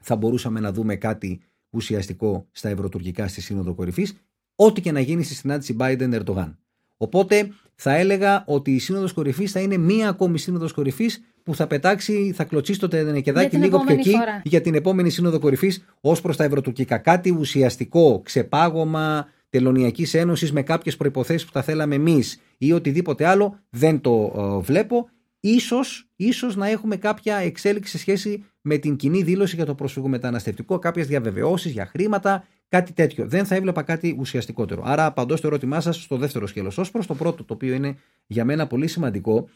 [0.00, 1.40] Θα μπορούσαμε να δούμε κάτι
[1.70, 4.16] ουσιαστικό στα ευρωτουρκικά στη Σύνοδο Κορυφής,
[4.54, 6.54] ό,τι και να γίνει στη συνάντηση Biden-Erdogan.
[6.96, 11.66] Οπότε θα έλεγα ότι η Σύνοδος Κορυφής θα είναι μία ακόμη Σύνοδος Κορυφής που θα
[11.66, 16.36] πετάξει, θα κλωτσίσει το τενεκεδάκι λίγο πιο εκεί για την επόμενη Σύνοδο Κορυφής ως προς
[16.36, 16.98] τα ευρωτουρκικά.
[16.98, 23.58] Κάτι ουσιαστικό, ξεπάγωμα τελωνιακής ένωσης με κάποιες προϋποθέσεις που θα θέλαμε εμείς ή οτιδήποτε άλλο
[23.70, 25.08] δεν το ε, βλέπω.
[25.40, 30.08] Ίσως, ίσως να έχουμε κάποια εξέλιξη σε σχέση με την κοινή δήλωση για το πρόσφυγο
[30.08, 33.26] μεταναστευτικό, κάποιες διαβεβαιώσεις για χρήματα, κάτι τέτοιο.
[33.26, 34.82] Δεν θα έβλεπα κάτι ουσιαστικότερο.
[34.84, 36.78] Άρα, απαντώ στο ερώτημά σας στο δεύτερο σκέλος.
[36.78, 39.48] Ω προς το πρώτο, το οποίο είναι για μένα πολύ σημαντικό,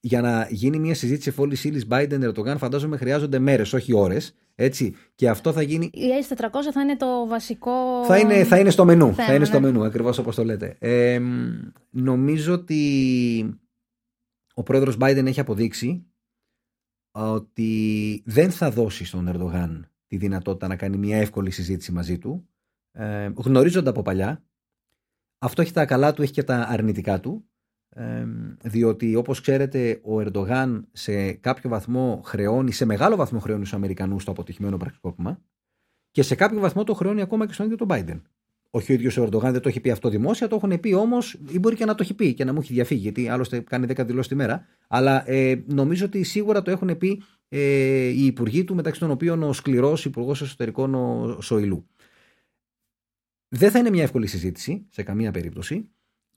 [0.00, 4.34] για να γίνει μια συζήτηση φόλη ύλη Biden-Ερτογάν, φαντάζομαι χρειάζονται μέρες, όχι ώρες.
[4.54, 4.94] Έτσι.
[5.14, 5.90] Και αυτό θα γίνει.
[5.92, 8.04] Η S400 θα είναι το βασικό.
[8.04, 9.14] Θα είναι, θα είναι στο μενού.
[9.14, 9.66] θα είναι στο ναι.
[9.66, 10.76] μενού, ακριβώς όπως το λέτε.
[10.78, 11.20] Ε,
[11.90, 13.60] νομίζω ότι
[14.54, 16.06] ο πρόεδρος Biden έχει αποδείξει
[17.10, 22.48] ότι δεν θα δώσει στον Ερντογάν τη δυνατότητα να κάνει μια εύκολη συζήτηση μαζί του.
[22.92, 24.44] Ε, γνωρίζονται από παλιά.
[25.38, 27.48] Αυτό έχει τα καλά του, έχει και τα αρνητικά του.
[27.88, 28.26] Ε,
[28.62, 34.24] διότι όπως ξέρετε ο Ερντογάν σε κάποιο βαθμό χρεώνει, σε μεγάλο βαθμό χρεώνει στους Αμερικανούς
[34.24, 35.40] το αποτυχημένο πραξικόπημα
[36.10, 38.20] και σε κάποιο βαθμό το χρεώνει ακόμα και στον ίδιο τον Biden
[38.70, 41.40] όχι ο ίδιος ο Ερντογάν δεν το έχει πει αυτό δημόσια, το έχουν πει όμως,
[41.50, 43.86] ή μπορεί και να το έχει πει και να μου έχει διαφύγει, γιατί άλλωστε κάνει
[43.88, 44.66] 10 δηλώσεις τη μέρα.
[44.88, 49.42] Αλλά ε, νομίζω ότι σίγουρα το έχουν πει ε, οι υπουργοί του, μεταξύ των οποίων
[49.42, 51.86] ο σκληρός υπουργός εσωτερικών ο Σοηλού.
[53.48, 55.88] Δεν θα είναι μια εύκολη συζήτηση σε καμία περίπτωση.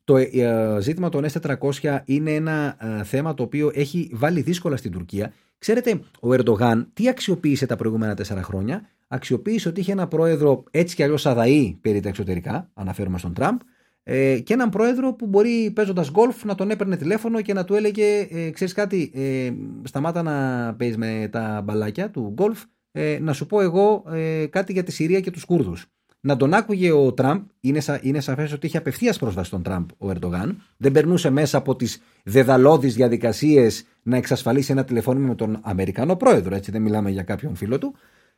[0.03, 4.91] το ε, ζήτημα των S400 είναι ένα ε, θέμα το οποίο έχει βάλει δύσκολα στην
[4.91, 5.33] Τουρκία.
[5.57, 10.95] Ξέρετε, ο Ερντογάν τι αξιοποίησε τα προηγούμενα τέσσερα χρόνια; Αξιοποίησε ότι είχε ένα πρόεδρο έτσι
[10.95, 13.59] κι αλλιώς αδαή περί τα εξωτερικά, αναφέρομαι στον Τραμπ,
[14.03, 17.75] ε, και έναν πρόεδρο που μπορεί παίζοντας γκολφ να τον έπαιρνε τηλέφωνο και να του
[17.75, 19.51] έλεγε: ε, Ξέρεις κάτι, ε,
[19.83, 24.73] σταμάτα να παίζεις με τα μπαλάκια του γκολφ, ε, να σου πω εγώ ε, κάτι
[24.73, 25.85] για τη Συρία και τους Κούρδους
[26.21, 27.41] να τον άκουγε ο Τραμπ.
[27.59, 30.61] Είναι, σα, είναι σαφές ότι είχε απευθείας πρόσβαση στον Τραμπ ο Ερντογάν.
[30.77, 36.55] Δεν περνούσε μέσα από τις δεδαλώδεις διαδικασίες να εξασφαλίσει ένα τηλεφώνημα με τον Αμερικανό πρόεδρο.
[36.55, 37.95] Έτσι, δεν μιλάμε για κάποιον φίλο του.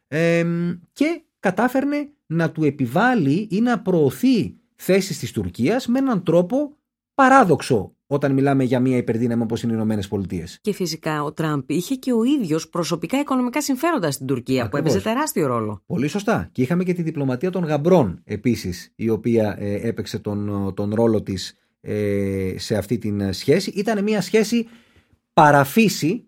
[0.07, 0.45] Ε,
[0.93, 6.77] και κατάφερνε να του επιβάλλει ή να προωθεί θέσεις της Τουρκίας με έναν τρόπο
[7.13, 10.57] παράδοξο όταν μιλάμε για μια υπερδύναμη όπως είναι οι Ηνωμένες Πολιτείες.
[10.61, 14.81] Και φυσικά ο Τραμπ είχε και ο ίδιος προσωπικά οικονομικά συμφέροντα στην Τουρκία Ακριβώς.
[14.81, 15.81] που έπαιζε τεράστιο ρόλο.
[15.85, 16.49] Πολύ σωστά.
[16.51, 21.21] Και είχαμε και τη διπλωματία των γαμπρών επίσης, η οποία ε, έπαιξε τον, τον ρόλο
[21.21, 23.69] της ε, σε αυτή την σχέση.
[23.69, 24.67] Ήταν μια σχέση
[25.33, 26.27] παραφύση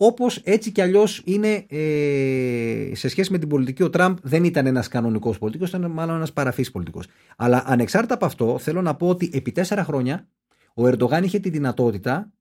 [0.00, 4.66] Όπως έτσι κι αλλιώς είναι ε, σε σχέση με την πολιτική, ο Τραμπ δεν ήταν
[4.66, 7.06] ένας κανονικός πολιτικός, ήταν μάλλον ένας παραφύση πολιτικός.
[7.36, 10.28] Αλλά ανεξάρτητα από αυτό, θέλω να πω ότι επί τέσσερα χρόνια
[10.74, 12.32] ο Ερντογάν είχε τη δυνατότητα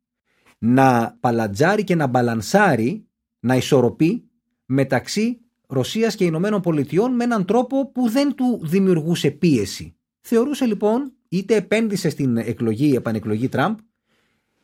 [0.57, 3.07] να παλατζάρει και να μπαλανσάρει,
[3.39, 4.29] να ισορροπεί
[4.65, 9.95] μεταξύ Ρωσίας και Ηνωμένων Πολιτειών με έναν τρόπο που δεν του δημιουργούσε πίεση.
[10.21, 13.77] Θεωρούσε λοιπόν, είτε επένδυσε στην εκλογή, επανεκλογή Τραμπ,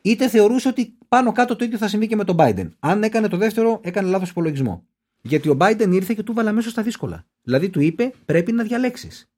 [0.04, 2.70] είτε θεωρούσε ότι πάνω κάτω το ίδιο θα συμβεί και με τον Biden.
[2.80, 4.88] Αν έκανε το δεύτερο, έκανε λάθος υπολογισμό.
[5.22, 7.26] Γιατί ο Biden ήρθε και του βάλα μέσα στα δύσκολα.
[7.42, 9.32] Δηλαδή του είπε πρέπει να διαλέξεις.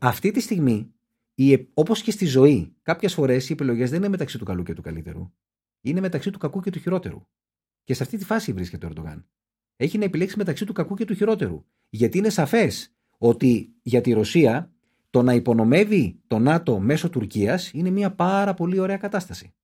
[0.00, 0.90] Αυτή τη στιγμή
[1.74, 4.82] Όπως και στη ζωή, κάποιες φορές οι επιλογές δεν είναι μεταξύ του καλού και του
[4.82, 5.32] καλύτερου.
[5.80, 7.26] Είναι μεταξύ του κακού και του χειρότερου.
[7.84, 9.26] Και σε αυτή τη φάση βρίσκεται ο Ερντογάν.
[9.76, 11.64] Έχει να επιλέξει μεταξύ του κακού και του χειρότερου.
[11.88, 14.70] Γιατί είναι σαφές ότι για τη Ρωσία
[15.10, 19.54] το να υπονομεύει το ΝΑΤΟ μέσω Τουρκίας είναι μια πάρα πολύ ωραία κατάσταση.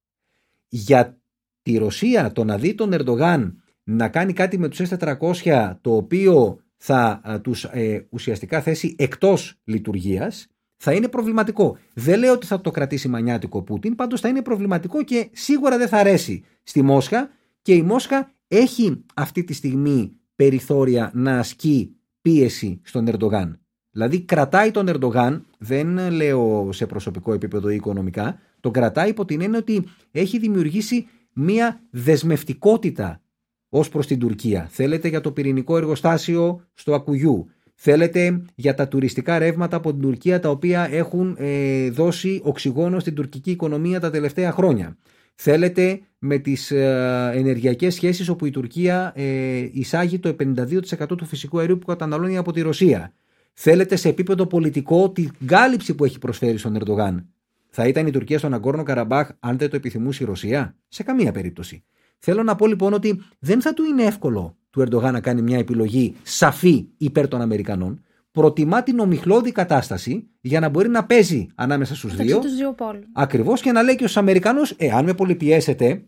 [0.75, 1.21] Για
[1.63, 6.61] τη Ρωσία το να δει τον Ερντογάν να κάνει κάτι με τους S400 το οποίο
[6.77, 11.77] θα τους ε, ουσιαστικά θέσει εκτός λειτουργίας θα είναι προβληματικό.
[11.95, 15.79] Δεν λέω ότι θα το κρατήσει μανιάτικο ο Πούτιν, πάντως θα είναι προβληματικό και σίγουρα
[15.79, 17.31] δεν θα αρέσει στη Μόσχα
[17.63, 23.61] και η Μόσχα έχει αυτή τη στιγμή περιθώρια να ασκεί πίεση στον Ερντογάν.
[23.91, 29.41] Δηλαδή κρατάει τον Ερντογάν, δεν λέω σε προσωπικό επίπεδο ή οικονομικά, τον κρατάει υπό την
[29.41, 33.21] έννοια ότι έχει δημιουργήσει μία δεσμευτικότητα
[33.69, 34.69] ως προς την Τουρκία.
[34.71, 37.49] Θέλετε για το πυρηνικό εργοστάσιο στο Ακουγιού,
[37.85, 43.15] Θέλετε για τα τουριστικά ρεύματα από την Τουρκία τα οποία έχουν ε, δώσει οξυγόνο στην
[43.15, 44.97] τουρκική οικονομία τα τελευταία χρόνια.
[45.35, 51.59] Θέλετε με τις ε, ενεργειακές σχέσεις όπου η Τουρκία ε, εισάγει το 52% του φυσικού
[51.59, 53.13] αερίου που καταναλώνει από τη Ρωσία.
[53.53, 57.32] Θέλετε σε επίπεδο πολιτικό την κάλυψη που έχει προσφέρει στον Ερντογάν.
[57.75, 61.33] Θα ήταν η Τουρκία στον Αγκόρνο Καραμπάχ αν δεν το επιθυμούσε η Ρωσία; Σε καμία
[61.33, 61.85] περίπτωση.
[62.19, 65.59] Θέλω να πω λοιπόν ότι δεν θα του είναι εύκολο του Ερντογάν να κάνει μια
[65.59, 68.03] επιλογή σαφή υπέρ των Αμερικανών.
[68.31, 72.41] Προτιμά την ομιχλώδη κατάσταση για να μπορεί να παίζει ανάμεσα στους δύο.
[72.41, 72.75] δύο
[73.13, 76.03] Ακριβώς και να λέει και στους Αμερικανούς, ε, αν με πολυπιέσετε,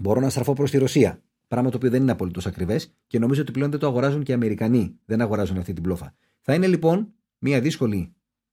[0.00, 1.22] μπορώ να στραφώ προς τη Ρωσία.
[1.48, 4.30] Πράγμα το οποίο δεν είναι απολύτως ακριβές και νομίζω ότι πλέον δεν το αγοράζουν και
[4.30, 4.98] οι Αμερικανοί.
[5.04, 6.14] Δεν αγοράζουν αυτή την πλόφα.
[6.40, 8.12] Θα είναι λοιπόν μια δύσκολη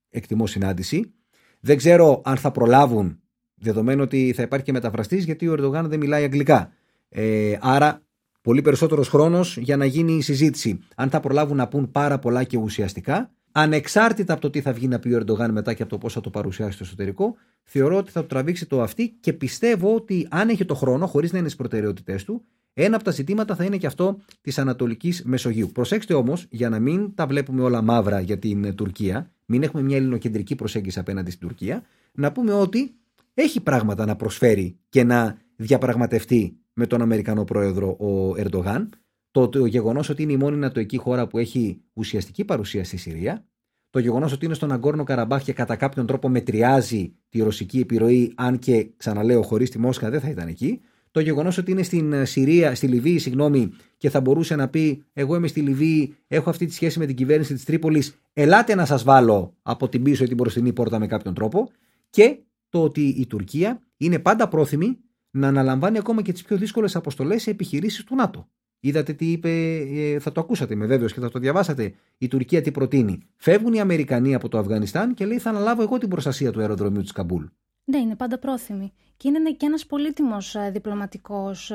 [0.09, 1.13] εκτιμώ συνάντηση.
[1.59, 3.19] Δεν ξέρω αν θα προλάβουν,
[3.55, 6.71] δεδομένου ότι θα υπάρχει και μεταφραστής, γιατί ο Ερντογάν δεν μιλάει αγγλικά.
[7.09, 8.01] Ε, άρα
[8.41, 10.79] πολύ περισσότερος χρόνος για να γίνει η συζήτηση.
[10.95, 14.87] Αν θα προλάβουν να πούν πάρα πολλά και ουσιαστικά, ανεξάρτητα από το τι θα βγει
[14.87, 17.97] να πει ο Ερντογάν μετά και από το πώς θα το παρουσιάσει στο εσωτερικό, θεωρώ
[17.97, 21.37] ότι θα το τραβήξει το αυτή και πιστεύω ότι αν έχει το χρόνο, χωρίς να
[21.37, 22.43] είναι στις προτεραιότητές του,
[22.73, 25.69] ένα από τα ζητήματα θα είναι και αυτό της Ανατολικής Μεσογείου.
[25.73, 29.97] Προσέξτε όμως, για να μην τα βλέπουμε όλα μαύρα για την Τουρκία, μην έχουμε μια
[29.97, 32.95] ελληνοκεντρική προσέγγιση απέναντι στην Τουρκία, να πούμε ότι
[33.33, 38.89] έχει πράγματα να προσφέρει και να διαπραγματευτεί με τον Αμερικανό πρόεδρο ο Ερντογάν.
[39.31, 43.45] Το, το γεγονός ότι είναι η μόνη νατοική χώρα που έχει ουσιαστική παρουσία στη Συρία.
[43.89, 48.33] Το γεγονός ότι είναι στον Αγκόρνο Καραμπάχ και κατά κάποιον τρόπο μετριάζει τη ρωσική επιρροή,
[48.35, 50.81] αν και ξαναλέω χωρίς τη Μόσχα δεν θα ήταν εκεί.
[51.11, 55.35] Το γεγονός ότι είναι στην Συρία, στη Λιβύη, συγγνώμη, και θα μπορούσε να πει: Εγώ
[55.35, 59.03] είμαι στη Λιβύη, έχω αυτή τη σχέση με την κυβέρνηση της Τρίπολης, ελάτε να σας
[59.03, 61.69] βάλω από την πίσω ή την μπροστινή πόρτα με κάποιον τρόπο.
[62.09, 62.37] Και
[62.69, 64.97] το ότι η Τουρκία είναι πάντα πρόθυμη
[65.31, 68.47] να αναλαμβάνει ακόμα και τις πιο δύσκολες αποστολές σε επιχειρήσεις του ΝΑΤΟ.
[68.79, 71.93] Είδατε τι είπε, ε, θα το ακούσατε με βέβαιος και θα το διαβάσατε.
[72.17, 73.19] Η Τουρκία τι προτείνει.
[73.35, 77.01] Φεύγουν οι Αμερικανοί από το Αφγανιστάν και λέει θα αναλάβω εγώ την προστασία του αεροδρομίου
[77.01, 77.43] της Καμπούλ.
[77.83, 78.91] Ναι, είναι πάντα πρόθυμη.
[79.17, 81.71] Και είναι και ένας πολύτιμος ε, διπλωματικός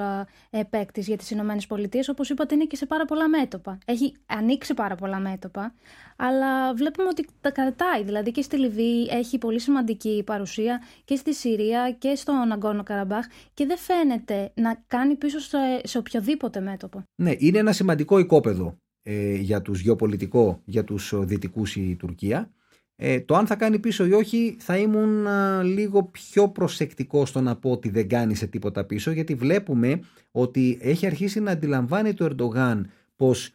[0.50, 2.09] ε, παίκτης για τις Ηνωμένες Πολιτείες.
[2.09, 3.78] Όπως είπατε, είναι και σε πάρα πολλά μέτωπα.
[3.85, 5.74] Έχει ανοίξει πάρα πολλά μέτωπα,
[6.16, 8.02] αλλά βλέπουμε ότι τα κρατάει.
[8.05, 13.26] Δηλαδή και στη Λιβύη έχει πολύ σημαντική παρουσία και στη Συρία και στο Ναγκόνο Καραμπάχ
[13.55, 17.02] και δεν φαίνεται να κάνει πίσω σε, σε οποιοδήποτε μέτωπο.
[17.14, 22.50] Ναι, είναι ένα σημαντικό οικόπεδο ε, για τους γεωπολιτικό, για τους δυτικούς η Τουρκία.
[22.96, 25.26] Ε, το αν θα κάνει πίσω ή όχι θα ήμουν
[25.62, 30.00] λίγο πιο προσεκτικός στο να πω ότι δεν κάνει σε τίποτα πίσω γιατί βλέπουμε
[30.31, 33.50] ότι έχει αρχίσει να αντιλαμβάνει το Ερντογάν πως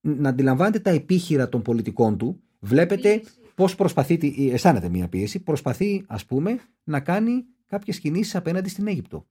[0.00, 3.22] να αντιλαμβάνεται τα επίχειρα των πολιτικών του βλέπετε
[3.54, 9.26] πως προσπαθεί, αισθάνεται μια πίεση προσπαθεί ας πούμε να κάνει κάποιες κινήσεις απέναντι στην Αίγυπτο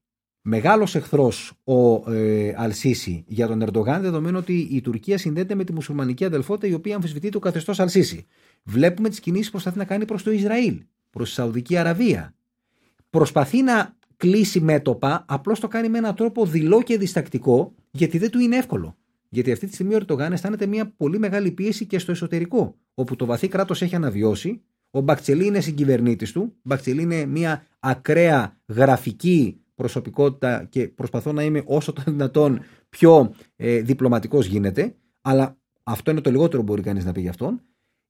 [0.47, 5.73] μεγάλος εχθρός ο ε, Αλσίση για τον Ερντογάν δεδομένου ότι η Τουρκία συνδέεται με τη
[5.73, 8.25] μουσουλμανική αδελφότητα η οποία αμφισβητεί το καθεστώς Αλσίση.
[8.63, 12.36] Βλέπουμε τις κινήσεις που προσπαθεί να κάνει προς το Ισραήλ, προς τη Σαουδική Αραβία.
[13.10, 18.29] Προσπαθεί να κλείσει μέτωπα, απλώς το κάνει με έναν τρόπο δειλό και διστακτικό γιατί δεν
[18.29, 18.97] του είναι εύκολο.
[19.29, 23.15] Γιατί αυτή τη στιγμή ο Ερντογάν αισθάνεται μια πολύ μεγάλη πίεση και στο εσωτερικό, όπου
[23.15, 24.62] το βαθύ κράτος έχει αναβιώσει.
[24.91, 26.41] Ο Μπακτσελή είναι συγκυβερνήτης του.
[26.41, 33.33] Ο Μπακτσελή είναι μια ακραία γραφική προσωπικότητα και προσπαθώ να είμαι όσο το δυνατόν πιο
[33.55, 34.95] ε, διπλωματικός γίνεται.
[35.21, 37.61] Αλλά αυτό είναι το λιγότερο που μπορεί κανείς να πει για αυτόν.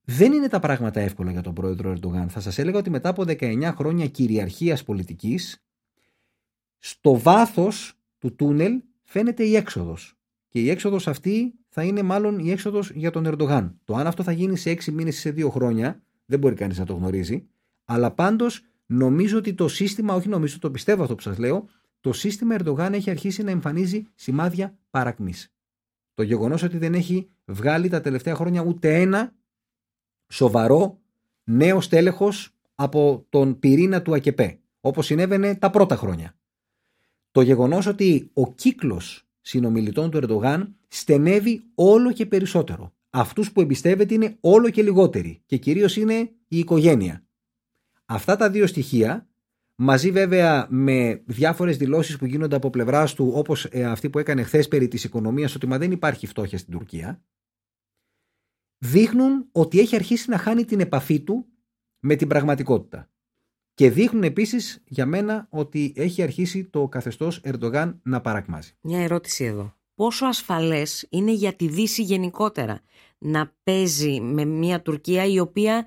[0.01, 2.29] Δεν είναι τα πράγματα εύκολα για τον πρόεδρο Ερντογάν.
[2.29, 5.65] Θα σας έλεγα ότι μετά από 19 χρόνια κυριαρχίας πολιτικής,
[6.77, 10.13] στο βάθος του τούνελ φαίνεται η έξοδος.
[10.47, 13.79] Και η έξοδος αυτή θα είναι μάλλον η έξοδος για τον Ερντογάν.
[13.83, 16.77] Το αν αυτό θα γίνει σε 6 μήνες ή σε 2 χρόνια, δεν μπορεί κανείς
[16.77, 17.47] να το γνωρίζει.
[17.85, 21.67] Αλλά πάντως νομίζω ότι το σύστημα, όχι νομίζω, το πιστεύω αυτό που σας λέω,
[21.99, 25.53] το σύστημα Ερντογάν έχει αρχίσει να εμφανίζει σημάδια παρακμής.
[26.13, 29.33] Το γεγονός ότι δεν έχει βγάλει τα τελευταία χρόνια ούτε ένα
[30.27, 30.99] σοβαρό
[31.43, 36.35] νέο στέλεχος από τον πυρήνα του ΑΚΕΠΕ, όπως συνέβαινε τα πρώτα χρόνια.
[37.31, 42.93] Το γεγονός ότι ο κύκλος συνομιλητών του Ερντογάν στενεύει όλο και περισσότερο.
[43.09, 47.23] Αυτούς που εμπιστεύεται είναι όλο και λιγότεροι και κυρίως είναι η οικογένεια.
[48.05, 49.29] Αυτά τα δύο στοιχεία,
[49.75, 54.43] μαζί βέβαια με διάφορες δηλώσεις που γίνονται από πλευράς του, όπως ε, αυτή που έκανε
[54.43, 57.23] χθες περί της οικονομίας, ότι μα δεν υπάρχει φτώχεια στην Τουρκία,
[58.77, 61.45] δείχνουν ότι έχει αρχίσει να χάνει την επαφή του
[61.99, 63.09] με την πραγματικότητα.
[63.73, 68.71] Και δείχνουν επίσης για μένα ότι έχει αρχίσει το καθεστώς Ερντογάν να παρακμάζει.
[68.81, 69.75] Μια ερώτηση εδώ.
[69.95, 72.81] Πόσο ασφαλές είναι για τη Δύση γενικότερα
[73.17, 75.85] να παίζει με μια Τουρκία η οποία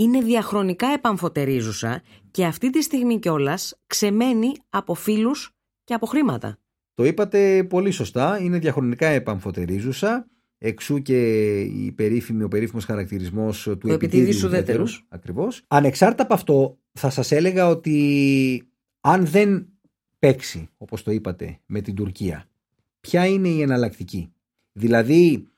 [0.00, 5.30] είναι διαχρονικά επαμφωτερίζουσα και αυτή τη στιγμή κιόλας ξεμένει από φίλου
[5.84, 6.58] και από χρήματα.
[6.94, 8.38] Το είπατε πολύ σωστά.
[8.40, 10.28] Είναι διαχρονικά επαμφωτερίζουσα.
[10.58, 15.06] Εξού και η περίφημη, ο περίφημος χαρακτηρισμός του επιτίδιου ουδέτερους.
[15.08, 15.62] Ακριβώς.
[15.68, 18.68] Ανεξάρτητα από αυτό, θα σας έλεγα ότι
[19.00, 19.68] αν δεν
[20.18, 22.48] παίξει, όπως το είπατε, με την Τουρκία,
[23.00, 24.32] ποια είναι η εναλλακτική;
[24.72, 25.48] Δηλαδή,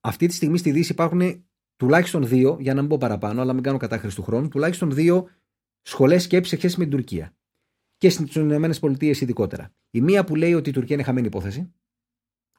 [0.00, 1.47] αυτή τη στιγμή στη Δύση υπάρχουν
[1.78, 5.28] τουλάχιστον δύο, για να μην πω παραπάνω, αλλά μην κάνω κατάχρηση του χρόνου, τουλάχιστον δύο
[5.82, 7.32] σχολές σκέψη σε σχέση με την Τουρκία.
[7.96, 9.72] Και στις ΗΠΑ ειδικότερα.
[9.90, 11.72] Η μία που λέει ότι η Τουρκία είναι χαμένη υπόθεση,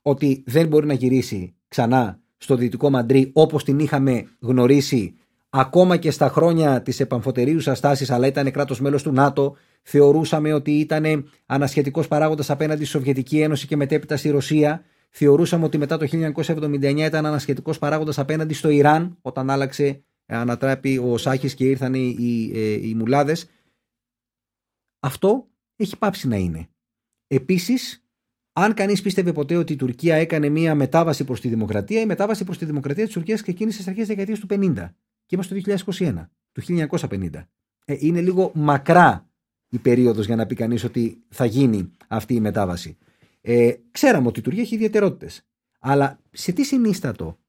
[0.01, 5.15] ότι δεν μπορεί να γυρίσει ξανά στο δυτικό Μαντρί όπως την είχαμε γνωρίσει
[5.49, 9.55] ακόμα και στα χρόνια της επαμφωτερίου τάσης, αλλά ήταν κράτος μέλος του ΝΑΤΟ.
[9.82, 15.77] Θεωρούσαμε ότι ήταν ανασχετικός παράγοντας απέναντι στη Σοβιετική Ένωση και μετέπειτα στη Ρωσία Θεωρούσαμε ότι
[15.77, 21.53] μετά το 1979 ήταν ανασχετικός παράγοντας απέναντι στο Ιράν όταν άλλαξε, ε, ανατράπη ο Σάχης
[21.53, 23.49] και ήρθαν οι, οι, ε, οι μουλάδες.
[24.99, 26.67] Αυτό έχει πάψει να είναι.
[27.27, 28.03] Επίσης,
[28.53, 32.43] αν κανείς πίστευε ποτέ ότι η Τουρκία έκανε μια μετάβαση προς τη δημοκρατία, η μετάβαση
[32.43, 34.95] προς τη δημοκρατία της Τουρκίας ξεκίνησε στις αρχές δεκαετίας του 50
[35.25, 37.47] και είμαστε το 2021, του 1950.
[37.85, 39.29] Ε, είναι λίγο μακρά
[39.69, 42.97] η περίοδος για να πει κανείς ότι θα γίνει αυτή η μετάβαση.
[43.41, 45.47] Ε, ξέραμε ότι η Τουρκία έχει ιδιαιτερότητες.
[45.80, 47.39] Αλλά σε τι συνίστατο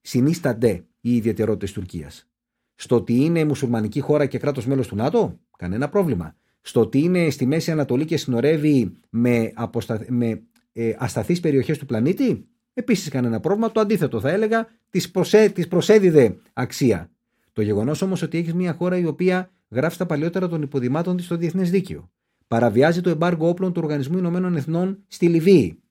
[0.00, 2.28] συνίστανται οι ιδιαιτερότητες Τουρκίας;
[2.74, 6.36] Στο ότι είναι μουσουλμανική χώρα και κράτος μέλος του ΝΑΤΟ, κανένα πρόβλημα.
[6.60, 10.04] Στο ότι είναι στη Μέση Ανατολή και συνορεύει με, αποστα...
[10.08, 13.72] με ε, ασταθείς περιοχές του πλανήτη, επίσης κανένα πρόβλημα.
[13.72, 15.52] Το αντίθετο θα έλεγα, της προσέ...
[15.68, 17.10] προσέδιδε αξία.
[17.52, 21.24] Το γεγονός όμως ότι έχεις μια χώρα η οποία γράφει τα παλιότερα των υποδημάτων της
[21.24, 22.10] στο διεθνές δίκαιο
[22.46, 25.82] παραβιάζει το εμπάργκο όπλων του Οργανισμού Ηνωμένων Εθνών στη Λιβύη.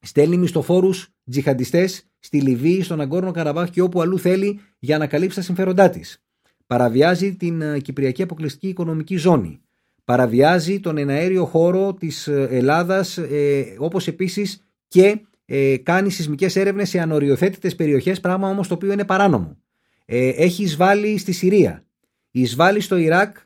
[0.00, 5.36] Στέλνει μισθοφόρους τζιχαντιστές στη Λιβύη, στον Αγκόρνο Καραβάχ και όπου αλλού θέλει για να καλύψει
[5.36, 6.24] τα συμφέροντά της.
[6.66, 9.60] Παραβιάζει την ε, Κυπριακή Αποκλειστική Οικονομική Ζώνη.
[10.04, 16.88] Παραβιάζει τον εναέριο χώρο της ε, Ελλάδας, ε, όπως επίσης και ε, κάνει σεισμικές έρευνες
[16.88, 19.56] σε ανοριοθέτητες περιοχές, πράγμα όμως το οποίο είναι παράνομο.
[20.04, 21.84] Ε, έχει εισβάλει στη Συρία.
[22.30, 23.36] Εισβάλλει στο Ιράκ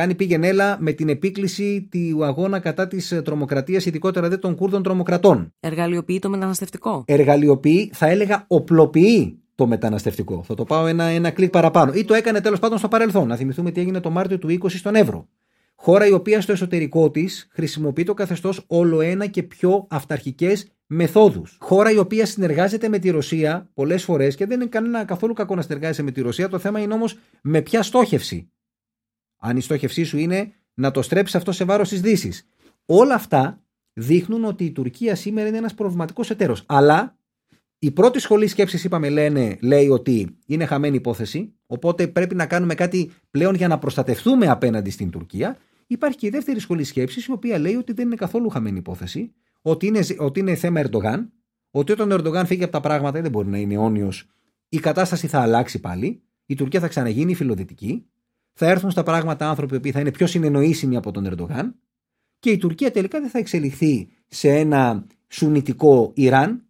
[0.00, 4.82] Κάνει πήγαινέλα με την επίκληση του αγώνα κατά της ε, τρομοκρατίας, ειδικότερα δε των Κούρδων
[4.82, 5.52] τρομοκρατών.
[5.60, 7.04] Εργαλειοποιεί το μεταναστευτικό.
[7.06, 10.42] Εργαλειοποιεί, θα έλεγα, οπλοποιεί το μεταναστευτικό.
[10.46, 11.92] Θα το πάω ένα, ένα κλικ παραπάνω.
[11.92, 13.28] Ή το έκανε τέλος πάντων στο παρελθόν.
[13.28, 15.28] Να θυμηθούμε τι έγινε το Μάρτιο του 20 στον Εύρο.
[15.74, 21.56] Χώρα η οποία στο εσωτερικό της χρησιμοποιεί το καθεστώς όλο ένα και πιο αυταρχικές μεθόδους.
[21.60, 25.54] Χώρα η οποία συνεργάζεται με τη Ρωσία πολλές φορές και δεν είναι κανένα καθόλου κακό
[25.54, 26.48] να συνεργάζεσαι με τη Ρωσία.
[26.48, 28.50] Το θέμα είναι όμως με ποια στόχευση.
[29.40, 32.46] Αν η στόχευσή σου είναι να το στρέψεις αυτό σε βάρος της Δύσης.
[32.84, 36.64] Όλα αυτά δείχνουν ότι η Τουρκία σήμερα είναι ένας προβληματικός εταίρος.
[36.66, 37.18] Αλλά
[37.78, 41.52] η πρώτη σχολή σκέψης, είπαμε, λένε, λέει ότι είναι χαμένη υπόθεση.
[41.66, 45.56] Οπότε πρέπει να κάνουμε κάτι πλέον για να προστατευτούμε απέναντι στην Τουρκία.
[45.86, 49.32] Υπάρχει και η δεύτερη σχολή σκέψης, η οποία λέει ότι δεν είναι καθόλου χαμένη υπόθεση.
[49.62, 51.32] Ότι είναι, ότι είναι θέμα Ερντογάν.
[51.70, 54.28] Ότι όταν ο Ερντογάν φύγει από τα πράγματα, δεν μπορεί να είναι αιώνιος,
[54.68, 56.22] η κατάσταση θα αλλάξει πάλι.
[56.46, 58.06] Η Τουρκία θα ξαναγίνει φιλοδυτική.
[58.52, 61.74] Θα έρθουν στα πράγματα άνθρωποι που θα είναι πιο συνεννοήσιμοι από τον Ερντογάν.
[62.38, 66.64] Και η Τουρκία τελικά δεν θα εξελιχθεί σε ένα σουνητικό Ιράν,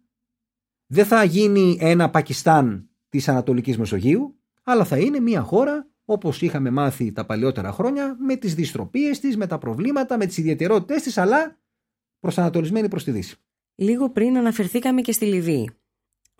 [0.85, 6.69] δεν θα γίνει ένα Πακιστάν της Ανατολικής Μεσογείου, αλλά θα είναι μια χώρα όπως είχαμε
[6.69, 11.17] μάθει τα παλιότερα χρόνια, με τις δυστροπίες της, με τα προβλήματα, με τις ιδιαιτερότητες της,
[11.17, 11.57] αλλά
[12.19, 13.35] προσανατολισμένη προς τη Δύση.
[13.75, 15.69] Λίγο πριν αναφερθήκαμε και στη Λιβύη.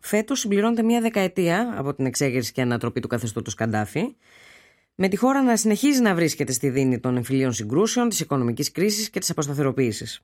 [0.02, 4.16] Φέτος συμπληρώνεται μια δεκαετία από την εξέγερση και ανατροπή του καθεστώτος Καντάφη,
[4.96, 9.10] με τη χώρα να συνεχίζει να βρίσκεται στη δίνη των εμφυλίων συγκρούσεων, της οικονομικής κρίσης
[9.10, 10.22] και της αποσταθεροποίησης.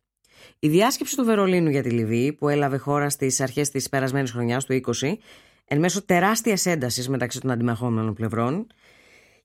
[0.60, 4.66] Η διάσκεψη του Βερολίνου για τη Λιβύη, που έλαβε χώρα στις αρχές της περασμένης χρονιάς,
[4.66, 5.18] του 20,
[5.66, 8.68] εν μέσω τεράστιας έντασης μεταξύ των αντιμαχόμενων πλευρών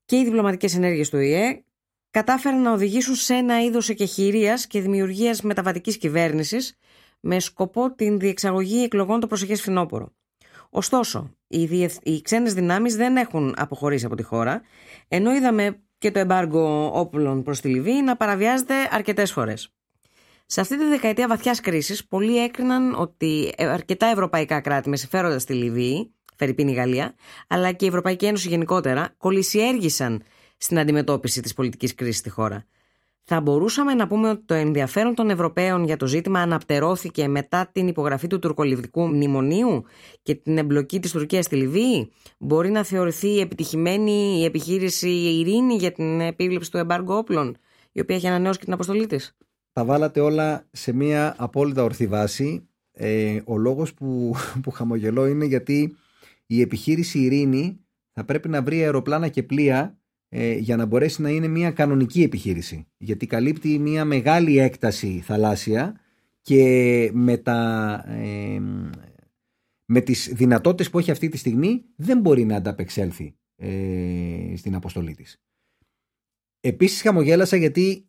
[0.05, 1.65] και οι διπλωματικές ενέργειες του ΙΕ,
[2.11, 6.77] κατάφεραν να οδηγήσουν σε ένα είδος εκεχηρίας και δημιουργίας μεταβατικής κυβέρνησης
[7.21, 10.13] με σκοπό την διεξαγωγή εκλογών το προσεχές φθινόπωρο.
[10.75, 11.97] Ωστόσο, οι, διεθ...
[12.03, 14.63] οι ξένες δυνάμεις δεν έχουν αποχωρήσει από τη χώρα,
[15.09, 19.73] ενώ είδαμε και το εμπάργκο όπλων προς τη Λιβύη να παραβιάζεται αρκετές φορές.
[20.47, 25.53] Σε αυτή τη δεκαετία βαθιάς κρίσης, πολλοί έκριναν ότι αρκετά ευρωπαϊκά κράτη με συμφέροντα στη
[25.53, 27.15] Λιβύη, Φερρυπίνη η Γαλλία,
[27.49, 30.23] αλλά και η Ευρωπαϊκή Ένωση γενικότερα, κολυσιέργησαν
[30.57, 32.67] στην αντιμετώπιση της πολιτικής κρίσης στη χώρα.
[33.25, 37.89] Θα μπορούσαμε να πούμε ότι το ενδιαφέρον των Ευρωπαίων για το ζήτημα αναπτερώθηκε μετά την
[37.89, 39.85] υπογραφή του τουρκολιβικού μνημονίου
[40.23, 45.93] και την εμπλοκή της Τουρκίας στη Λιβύη; Μπορεί να θεωρηθεί επιτυχημένη η επιχείρηση ειρήνη για
[45.93, 47.57] την επίβλεψη του εμπάργου όπλων,
[47.93, 49.37] η οποία έχει ανανεώσει και την αποστολή της;
[49.73, 52.67] Τα βάλατε όλα σε μια απόλυτα ορθή βάση.
[52.93, 55.97] Ε, ο λόγος που, που χαμογελώ είναι γιατί
[56.47, 57.81] η επιχείρηση Ειρήνη
[58.13, 60.02] θα πρέπει να βρει αεροπλάνα και πλοία
[60.35, 62.87] ε, για να μπορέσει να είναι μια κανονική επιχείρηση.
[62.97, 66.01] Γιατί καλύπτει μια μεγάλη έκταση θαλάσσια
[66.41, 68.61] και με, τα, ε,
[69.85, 75.15] με τις δυνατότητες που έχει αυτή τη στιγμή δεν μπορεί να ανταπεξέλθει ε, στην αποστολή
[75.15, 75.43] της.
[76.61, 78.09] Επίσης χαμογέλασα γιατί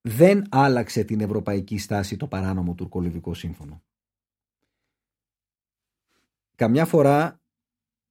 [0.00, 3.82] δεν άλλαξε την ευρωπαϊκή στάση το παράνομο τουρκολιβικό σύμφωνο.
[6.54, 7.40] Καμιά φορά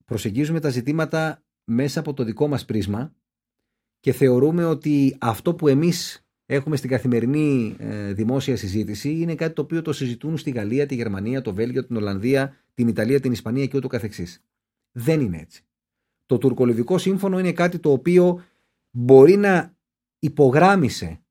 [0.05, 3.15] προσεγγίζουμε τα ζητήματα μέσα από το δικό μας πρίσμα
[4.01, 9.61] και θεωρούμε ότι αυτό που εμείς έχουμε στην καθημερινή ε, δημόσια συζήτηση είναι κάτι το
[9.61, 13.65] οποίο το συζητούν στη Γαλλία, τη Γερμανία, το Βέλγιο, την Ολλανδία, την Ιταλία, την Ισπανία
[13.65, 14.43] και ούτω καθεξής.
[14.91, 15.63] Δεν είναι έτσι.
[16.25, 18.43] Το τουρκολιβικό σύμφωνο είναι κάτι το οποίο
[18.91, 19.75] μπορεί να
[20.19, 21.21] υπογράμμισε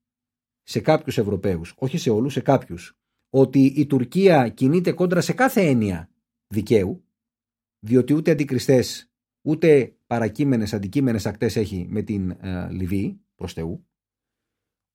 [0.62, 2.96] σε κάποιους Ευρωπαίους, όχι σε όλους, σε κάποιους,
[3.30, 6.08] ότι η Τουρκία κινείται κόντρα σε κάθε έννοια
[6.46, 7.04] δικαίου,
[7.78, 9.09] διότι ούτε αντικριστές,
[9.42, 13.84] ούτε παρακείμενες, αντικείμενες ακτές έχει με την ε, Λιβύη, προς Θεού,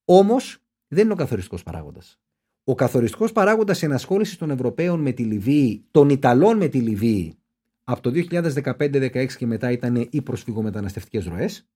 [0.04, 2.20] όμως δεν είναι ο καθοριστικός παράγοντας.
[2.64, 7.38] Ο καθοριστικός παράγοντας ενασχόλησης των Ευρωπαίων με τη Λιβύη, των Ιταλών με τη Λιβύη,
[7.84, 11.68] από το 2015-2016 και μετά ήταν οι προσφυγομεταναστευτικές ροές.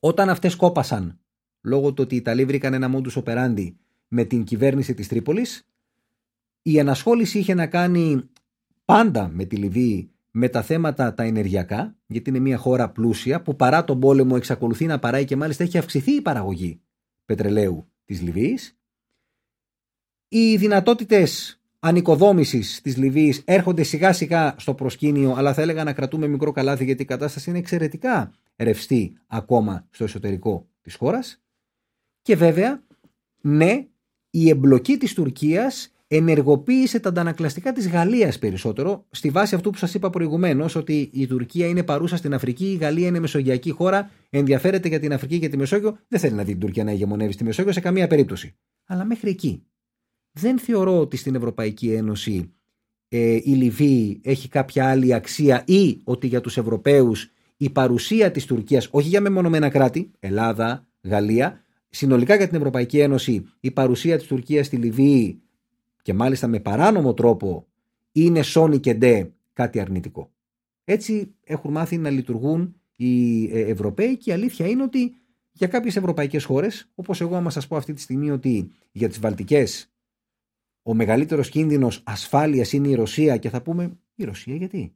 [0.00, 1.20] Όταν αυτές κόπασαν
[1.60, 3.74] λόγω του ότι οι Ιταλοί βρήκαν ένα μόντου operandi
[4.08, 5.68] με την κυβέρνηση της Τρίπολης.
[6.62, 8.30] Η ανασχόληση είχε να κάνει
[8.84, 13.56] πάντα με τη Λιβύη με τα θέματα τα ενεργειακά, γιατί είναι μια χώρα πλούσια που
[13.56, 16.80] παρά τον πόλεμο εξακολουθεί να παράει και μάλιστα έχει αυξηθεί η παραγωγή
[17.24, 18.78] πετρελαίου της Λιβύης.
[20.28, 26.26] Οι δυνατότητες ανοικοδόμησης της Λιβύης έρχονται σιγά σιγά στο προσκήνιο, αλλά θα έλεγα να κρατούμε
[26.26, 31.42] μικρό καλάθι γιατί η κατάσταση είναι εξαιρετικά ρευστή ακόμα στο εσωτερικό της χώρας.
[32.22, 32.82] Και βέβαια,
[33.40, 33.86] ναι,
[34.30, 39.94] η εμπλοκή της Τουρκίας ενεργοποίησε τα αντανακλαστικά της Γαλλίας περισσότερο, στη βάση αυτού που σας
[39.94, 44.88] είπα προηγουμένως, ότι η Τουρκία είναι παρούσα στην Αφρική, η Γαλλία είναι μεσογειακή χώρα, ενδιαφέρεται
[44.88, 47.44] για την Αφρική και τη Μεσόγειο, δεν θέλει να δει την Τουρκία να ηγεμονεύει στη
[47.44, 48.56] Μεσόγειο σε καμία περίπτωση.
[48.86, 49.62] Αλλά μέχρι εκεί.
[50.32, 52.52] Δεν θεωρώ ότι στην Ευρωπαϊκή Ένωση
[53.08, 58.44] ε, η Λιβύη έχει κάποια άλλη αξία ή ότι για τους Ευρωπαίους η παρουσία της
[58.44, 64.26] Τουρκίας, όχι για μεμονωμένα κράτη, Ελλάδα, Γαλλία, συνολικά για την Ευρωπαϊκή Ένωση, η παρουσία της
[64.26, 65.42] Τουρκίας στη Λιβύη
[66.08, 67.68] και μάλιστα με παράνομο τρόπο
[68.12, 70.32] είναι σόνι και ντε κάτι αρνητικό.
[70.84, 75.14] Έτσι έχουν μάθει να λειτουργούν οι ε, Ευρωπαίοι και η αλήθεια είναι ότι
[75.50, 79.18] για κάποιες ευρωπαϊκές χώρες, όπως εγώ άμα σας πω αυτή τη στιγμή ότι για τις
[79.18, 79.92] Βαλτικές
[80.82, 84.94] ο μεγαλύτερος κίνδυνος ασφάλειας είναι η Ρωσία και θα πούμε η Ρωσία γιατί;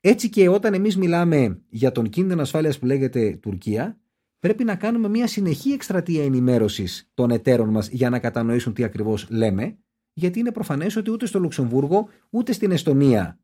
[0.00, 4.00] Έτσι και όταν εμείς μιλάμε για τον κίνδυνο ασφάλειας που λέγεται Τουρκία,
[4.40, 9.26] πρέπει να κάνουμε μια συνεχή εκστρατεία ενημέρωσης των εταίρων μας για να κατανοήσουν τι ακριβώς
[9.30, 9.78] λέμε,
[10.12, 13.38] γιατί είναι προφανές ότι ούτε στο Λουξεμβούργο ούτε στην Εστονία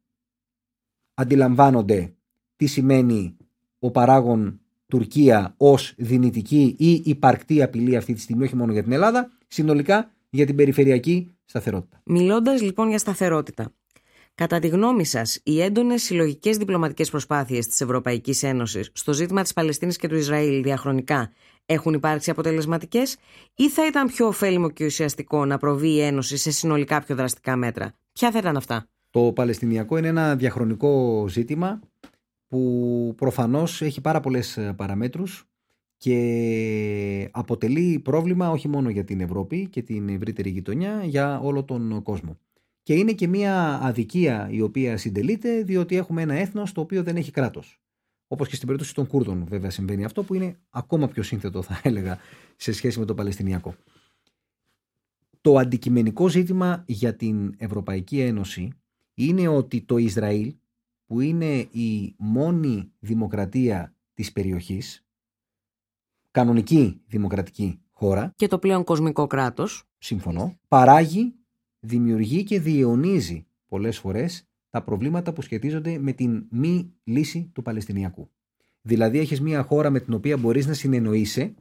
[1.15, 2.15] αντιλαμβάνονται
[2.57, 3.37] τι σημαίνει
[3.79, 8.93] ο παράγων Τουρκία ως δυνητική ή υπαρκτή απειλή αυτή τη στιγμή, όχι μόνο για την
[8.93, 12.01] Ελλάδα, συνολικά για την περιφερειακή σταθερότητα.
[12.05, 13.73] Μιλώντας λοιπόν για σταθερότητα,
[14.37, 19.53] κατά τη γνώμη σας, οι έντονες συλλογικές διπλωματικές προσπάθειες της Ευρωπαϊκής Ένωσης στο ζήτημα της
[19.53, 21.33] Παλαιστίνης και του Ισραήλ διαχρονικά
[21.67, 23.17] έχουν υπάρξει αποτελεσματικές,
[23.55, 27.57] ή θα ήταν πιο ωφέλιμο και ουσιαστικό να προβεί η Ένωση σε συνολικά πιο δραστικά
[27.57, 31.81] μέτρα; Ποια θα ήταν αυτά; Το Παλαιστινιακό είναι ένα διαχρονικό ζήτημα
[32.49, 35.45] που προφανώς έχει πάρα πολλές παραμέτρους
[35.97, 42.03] και αποτελεί πρόβλημα όχι μόνο για την Ευρώπη και την ευρύτερη γειτονιά, για όλο τον
[42.03, 42.39] κόσμο.
[42.87, 47.17] Και είναι και μια αδικία η οποία συντελείται, διότι έχουμε ένα έθνος το οποίο δεν
[47.17, 47.81] έχει κράτος.
[48.27, 51.81] Όπως και στην περίπτωση των Κούρδων, βέβαια, συμβαίνει αυτό που είναι ακόμα πιο σύνθετο, θα
[51.83, 52.19] έλεγα,
[52.57, 53.75] σε σχέση με το Παλαιστινιακό.
[55.41, 58.73] Το αντικειμενικό ζήτημα για την Ευρωπαϊκή Ένωση
[59.15, 60.55] είναι ότι το Ισραήλ,
[61.07, 65.07] που είναι η μόνη δημοκρατία της περιοχής,
[66.31, 68.33] κανονική δημοκρατική χώρα.
[68.37, 69.85] Και το πλέον κοσμικό κράτος.
[69.99, 70.59] Συμφωνώ.
[70.69, 71.35] Παράγει,
[71.87, 78.31] δημιουργεί και διαιωνίζει πολλές φορές τα προβλήματα που σχετίζονται με την μη λύση του Παλαιστινιακού.
[78.83, 81.55] Δηλαδή έχεις μια χώρα με την οποία μπορείς να συνεννοείσαι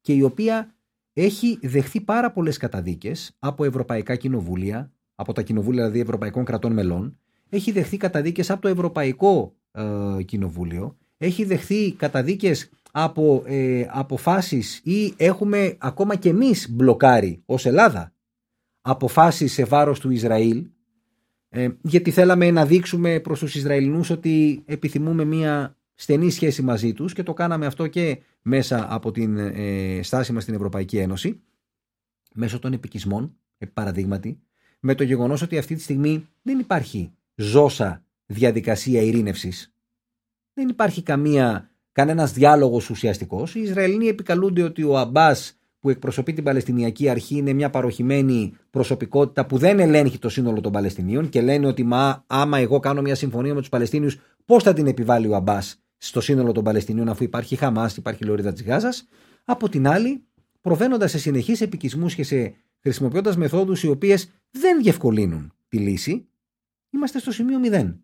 [0.00, 0.74] και η οποία
[1.12, 7.18] έχει δεχθεί πάρα πολλές καταδίκες από ευρωπαϊκά κοινοβούλια, από τα κοινοβούλια δηλαδή ευρωπαϊκών κρατών μελών,
[7.48, 15.14] έχει δεχθεί καταδίκες από το Ευρωπαϊκό ε, Κοινοβούλιο, έχει δεχθεί καταδίκες από ε, αποφάσεις ή
[15.16, 18.11] έχουμε ακόμα και εμείς μπλοκάρει ως Ελλάδα
[18.82, 20.66] αποφάσεις σε βάρος του Ισραήλ
[21.48, 27.12] ε, γιατί θέλαμε να δείξουμε προς τους Ισραηλινούς ότι επιθυμούμε μια στενή σχέση μαζί τους
[27.12, 31.40] και το κάναμε αυτό και μέσα από την ε, στάση μας στην Ευρωπαϊκή Ένωση
[32.34, 33.36] μέσω των επικισμών,
[33.72, 34.40] παραδείγματι,
[34.80, 39.74] με το γεγονός ότι αυτή τη στιγμή δεν υπάρχει ζώσα διαδικασία ειρήνευσης.
[40.54, 43.54] Δεν υπάρχει καμία κανένας διάλογος ουσιαστικός.
[43.54, 49.46] Οι Ισραηλοί επικαλούνται ότι ο Αμπάς που εκπροσωπεί την Παλαιστινιακή Αρχή είναι μια παροχημένη προσωπικότητα
[49.46, 53.14] που δεν ελέγχει το σύνολο των Παλαιστινίων και λένε ότι μα, άμα εγώ κάνω μια
[53.14, 57.24] συμφωνία με τους Παλαιστίνιους, πώς θα την επιβάλλει ο Αμπάς στο σύνολο των Παλαιστινίων αφού
[57.24, 59.08] υπάρχει Χαμάς, υπάρχει Λωρίδα της Γάζας.
[59.44, 60.24] Από την άλλη,
[60.60, 66.28] προβαίνοντας σε συνεχείς επικισμούς και σε χρησιμοποιώντας μεθόδους οι οποίες δεν διευκολύνουν τη λύση,
[66.90, 67.98] είμαστε στο σημείο 0.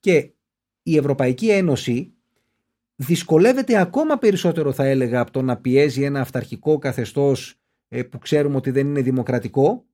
[0.00, 0.32] Και
[0.82, 2.13] η Ευρωπαϊκή Ένωση
[2.96, 7.54] δυσκολεύεται ακόμα περισσότερο θα έλεγα από το να πιέζει ένα αυταρχικό καθεστώς
[7.88, 9.84] ε, που ξέρουμε ότι δεν είναι δημοκρατικό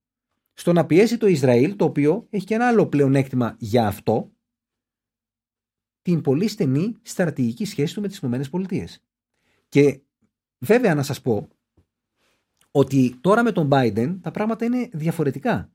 [0.52, 4.30] στο να πιέσει το Ισραήλ το οποίο έχει και ένα άλλο πλεονέκτημα για αυτό
[6.02, 8.86] την πολύ στενή στρατηγική σχέση του με τις ΗΠΑ.
[9.68, 10.00] Και
[10.58, 11.48] βέβαια να σας πω
[12.70, 15.70] ότι τώρα με τον Biden τα πράγματα είναι διαφορετικά.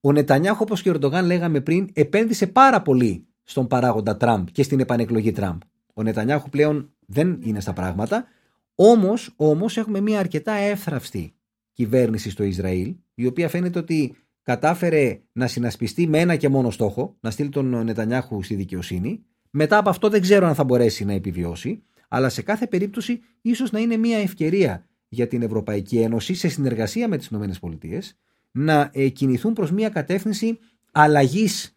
[0.00, 4.62] Ο Νετανιάχο όπως και ο Ερντογάν λέγαμε πριν επένδυσε πάρα πολύ στον παράγοντα Τραμπ και
[4.62, 5.60] στην επανεκλογή Τραμπ.
[5.98, 8.26] Ο Νετανιάχου πλέον δεν είναι στα πράγματα.
[8.74, 11.34] Όμως όμως έχουμε μια αρκετά εύθραυστη
[11.72, 17.16] κυβέρνηση στο Ισραήλ, η οποία φαίνεται ότι κατάφερε να συνασπιστεί με ένα και μόνο στόχο,
[17.20, 19.24] να στείλει τον Νετανιάχου στη δικαιοσύνη.
[19.50, 23.70] Μετά από αυτό δεν ξέρω αν θα μπορέσει να επιβιώσει, αλλά σε κάθε περίπτωση ίσως
[23.70, 28.02] να είναι μια ευκαιρία για την Ευρωπαϊκή Ένωση σε συνεργασία με τις ΗΠΑ
[28.50, 30.58] να ε, κινηθούν προς μια κατεύθυνση
[30.92, 31.76] αλλαγής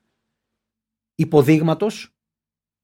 [1.16, 2.19] υποδείγματος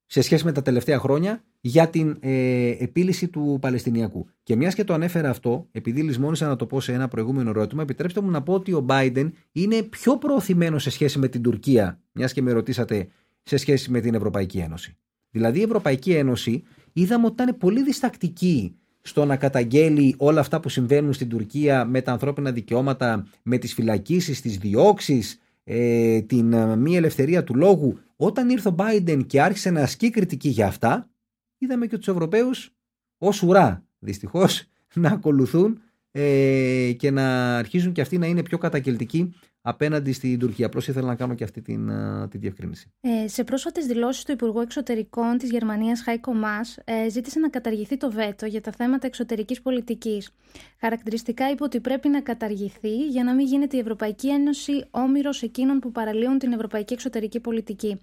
[0.06, 4.28] σε σχέση με τα τελευταία χρόνια για την ε, επίλυση του Παλαιστινιακού.
[4.44, 7.82] Και μιας και το ανέφερα αυτό, επειδή λησμόνισα να το πω σε ένα προηγούμενο ερώτημα,
[7.82, 12.02] επιτρέψτε μου να πω ότι ο Biden είναι πιο προωθημένο σε σχέση με την Τουρκία,
[12.12, 13.08] μιας και με ρωτήσατε
[13.44, 14.98] σε σχέση με την Ευρωπαϊκή Ένωση.
[15.30, 20.70] Δηλαδή η Ευρωπαϊκή Ένωση είδαμε ότι ήταν πολύ διστακτική στο να καταγγέλει όλα αυτά που
[20.70, 26.76] συμβαίνουν στην Τουρκία με τα ανθρώπινα δικαιώματα, με τις φυλακίσεις, τις διώξεις, ε, την ε,
[26.76, 28.00] μη ελευθερία του λόγου.
[28.16, 31.10] Όταν ήρθε ο Biden και άρχισε να ασκεί κριτική για αυτά,
[31.58, 32.76] είδαμε και τους Ευρωπαίους
[33.18, 34.64] ως ουρά, δυστυχώς,
[34.94, 35.82] να ακολουθούν
[36.18, 40.66] ε, και να αρχίζουν και αυτοί να είναι πιο κατακελτικοί απέναντι στην Τουρκία.
[40.66, 41.92] Απλώς ήθελα να κάνω και αυτή την,
[42.30, 42.88] τη διευκρίνηση.
[43.02, 47.98] Ε, σε πρόσφατες δηλώσεις του Υπουργού Εξωτερικών της Γερμανίας, Χάικο Μα, ε, ζήτησε να καταργηθεί
[47.98, 50.32] το βέτο για τα θέματα εξωτερικής πολιτικής.
[50.80, 55.80] Χαρακτηριστικά είπε ότι πρέπει να καταργηθεί για να μην γίνεται η Ευρωπαϊκή Ένωση όμοιρος εκείνων
[55.80, 58.02] που παραλύουν την ευρωπαϊκή εξωτερική πολιτική.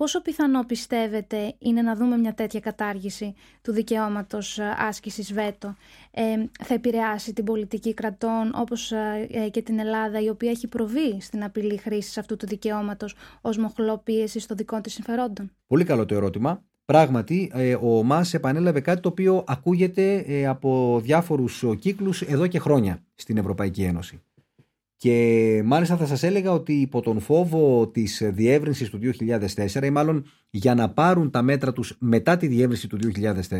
[0.00, 5.74] Πόσο πιθανό πιστεύετε είναι να δούμε μια τέτοια κατάργηση του δικαιώματος ε, άσκησης βέτο.
[6.10, 6.22] Ε,
[6.64, 11.20] θα επηρεάσει την πολιτική κρατών όπως ε, ε, και την Ελλάδα η οποία έχει προβεί
[11.20, 16.04] στην απειλή χρήσης αυτού του δικαιώματος ως μοχλό πίεσης στο δικό της συμφερόντων; Πολύ καλό
[16.04, 16.64] το ερώτημα.
[16.84, 23.36] Πράγματι, ο ΜΑΣ επανέλαβε κάτι το οποίο ακούγεται από διάφορους κύκλους εδώ και χρόνια στην
[23.36, 24.22] Ευρωπαϊκή Ένωση.
[25.00, 28.98] Και μάλιστα θα σας έλεγα ότι υπό τον φόβο της διεύρυνσης του
[29.74, 32.98] 2004 ή μάλλον για να πάρουν τα μέτρα τους μετά τη διεύρυνση του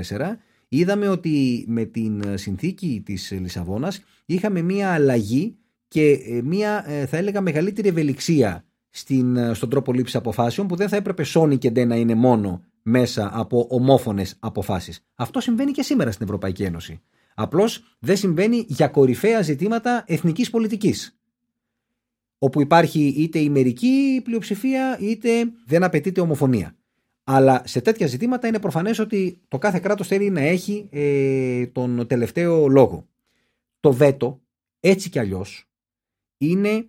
[0.09, 0.21] 2004
[0.69, 5.57] είδαμε ότι με την συνθήκη της Λισαβόνας είχαμε μία αλλαγή
[5.89, 10.77] και ε, μία ε, θα έλεγα μεγαλύτερη ευελιξία στην, ε, στον τρόπο λήψης αποφάσεων που
[10.77, 15.05] δεν θα έπρεπε σώνη και ντε να είναι μόνο μέσα από ομόφωνες αποφάσεις.
[15.15, 17.01] Αυτό συμβαίνει και σήμερα στην Ευρωπαϊκή Ένωση.
[17.35, 21.20] Απλώς δεν συμβαίνει για κορυφαία ζητήματα εθνικής πολιτικής
[22.43, 25.31] όπου υπάρχει είτε η μερική πλειοψηφία είτε
[25.67, 26.77] δεν απαιτείται ομοφωνία.
[27.25, 32.07] Αλλά σε τέτοια ζητήματα είναι προφανές ότι το κάθε κράτος θέλει να έχει ε, τον
[32.07, 33.09] τελευταίο λόγο.
[33.81, 34.41] Το βέτο,
[34.81, 35.69] έτσι κι αλλιώς,
[36.39, 36.89] είναι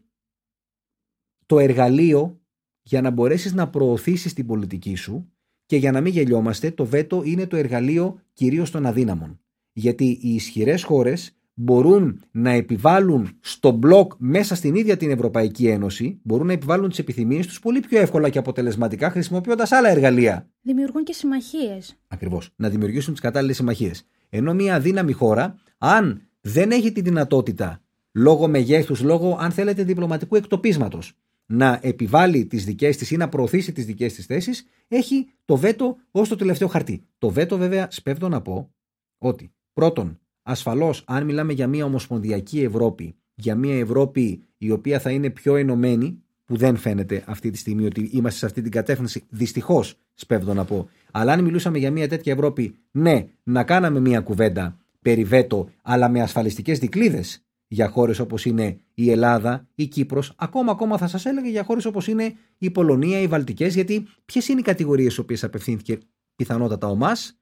[1.45, 2.41] το εργαλείο
[2.82, 5.32] για να μπορέσεις να προωθήσεις την πολιτική σου
[5.66, 9.39] και για να μην γελιόμαστε, το βέτο είναι το εργαλείο κυρίως των αδύναμων.
[9.74, 16.20] Γιατί οι ισχυρές χώρες μπορούν να επιβάλλουν στο μπλοκ μέσα στην ίδια την Ευρωπαϊκή Ένωση,
[16.24, 20.49] μπορούν να επιβάλλουν τις επιθυμίες τους πολύ πιο εύκολα και αποτελεσματικά χρησιμοποιώντας άλλα εργαλεία.
[20.62, 21.99] Δημιουργούν και συμμαχίες.
[22.08, 22.49] Ακριβώς.
[22.56, 24.08] Να δημιουργήσουν τις κατάλληλες συμμαχίες.
[24.30, 27.82] Ενώ μια αδύναμη χώρα, αν δεν έχει τη δυνατότητα
[28.12, 31.14] λόγω μεγέθους, λόγω αν θέλετε διπλωματικού εκτοπίσματος,
[31.45, 35.97] να επιβάλλει τις δικές της ή να προωθήσει τις δικές της θέσεις, έχει το βέτο
[36.12, 37.06] ως το τελευταίο χαρτί.
[37.18, 38.74] Το βέτο, βέβαια, σπέβδω να πω
[39.18, 45.11] ότι πρώτον, Ασφαλώς, αν μιλάμε για μια ομοσπονδιακή Ευρώπη, για μια Ευρώπη η οποία θα
[45.11, 49.23] είναι πιο ενωμένη, που δεν φαίνεται αυτή τη στιγμή ότι είμαστε σε αυτή την κατεύθυνση,
[49.29, 50.89] δυστυχώς, σπέβδω να πω.
[51.11, 56.09] Αλλά αν μιλούσαμε για μια τέτοια Ευρώπη, ναι, να κάναμε μια κουβέντα περί βέτο, αλλά
[56.09, 57.23] με ασφαλιστικές δικλείδε
[57.67, 61.85] για χώρες όπως είναι η Ελλάδα, η Κύπρος, ακόμα ακόμα θα σας έλεγα για χώρες
[61.85, 65.97] όπως είναι η Πολωνία, οι Βαλτικές, γιατί ποιες είναι οι κατηγορίες στις οποίες απευθύνθηκε
[66.35, 67.40] πιθανότατα ο ΜΑΣ,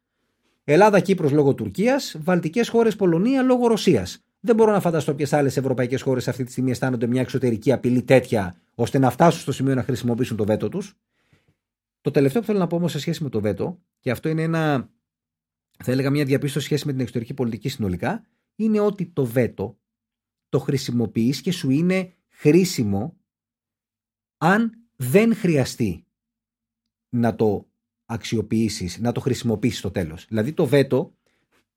[0.72, 4.24] Ελλάδα, Κύπρος λόγω Τουρκίας, Βαλτικές χώρες Πολωνία λόγω Ρωσίας.
[4.40, 8.04] Δεν μπορώ να φανταστώ ποιες άλλες ευρωπαϊκές χώρες αυτή τη στιγμή αισθάνονται μια εξωτερική απειλή
[8.04, 10.98] τέτοια, ώστε να φτάσουν στο σημείο να χρησιμοποιήσουν το βέτο τους.
[12.02, 14.42] Το τελευταίο που θέλω να πω όμως σε σχέση με το βέτο, και αυτό είναι
[14.42, 14.90] ένα,
[15.84, 19.80] θα έλεγα μια διαπίστωση σχέση με την εξωτερική πολιτική συνολικά, είναι ότι το βέτο
[20.50, 23.18] το χρησιμοποιείς και σου είναι χρήσιμο
[24.38, 26.06] αν δεν χρειαστεί
[27.10, 27.69] να το
[28.10, 30.26] αξιοποιήσεις, να το χρησιμοποιήσεις στο τέλος.
[30.28, 31.14] Δηλαδή το βέτο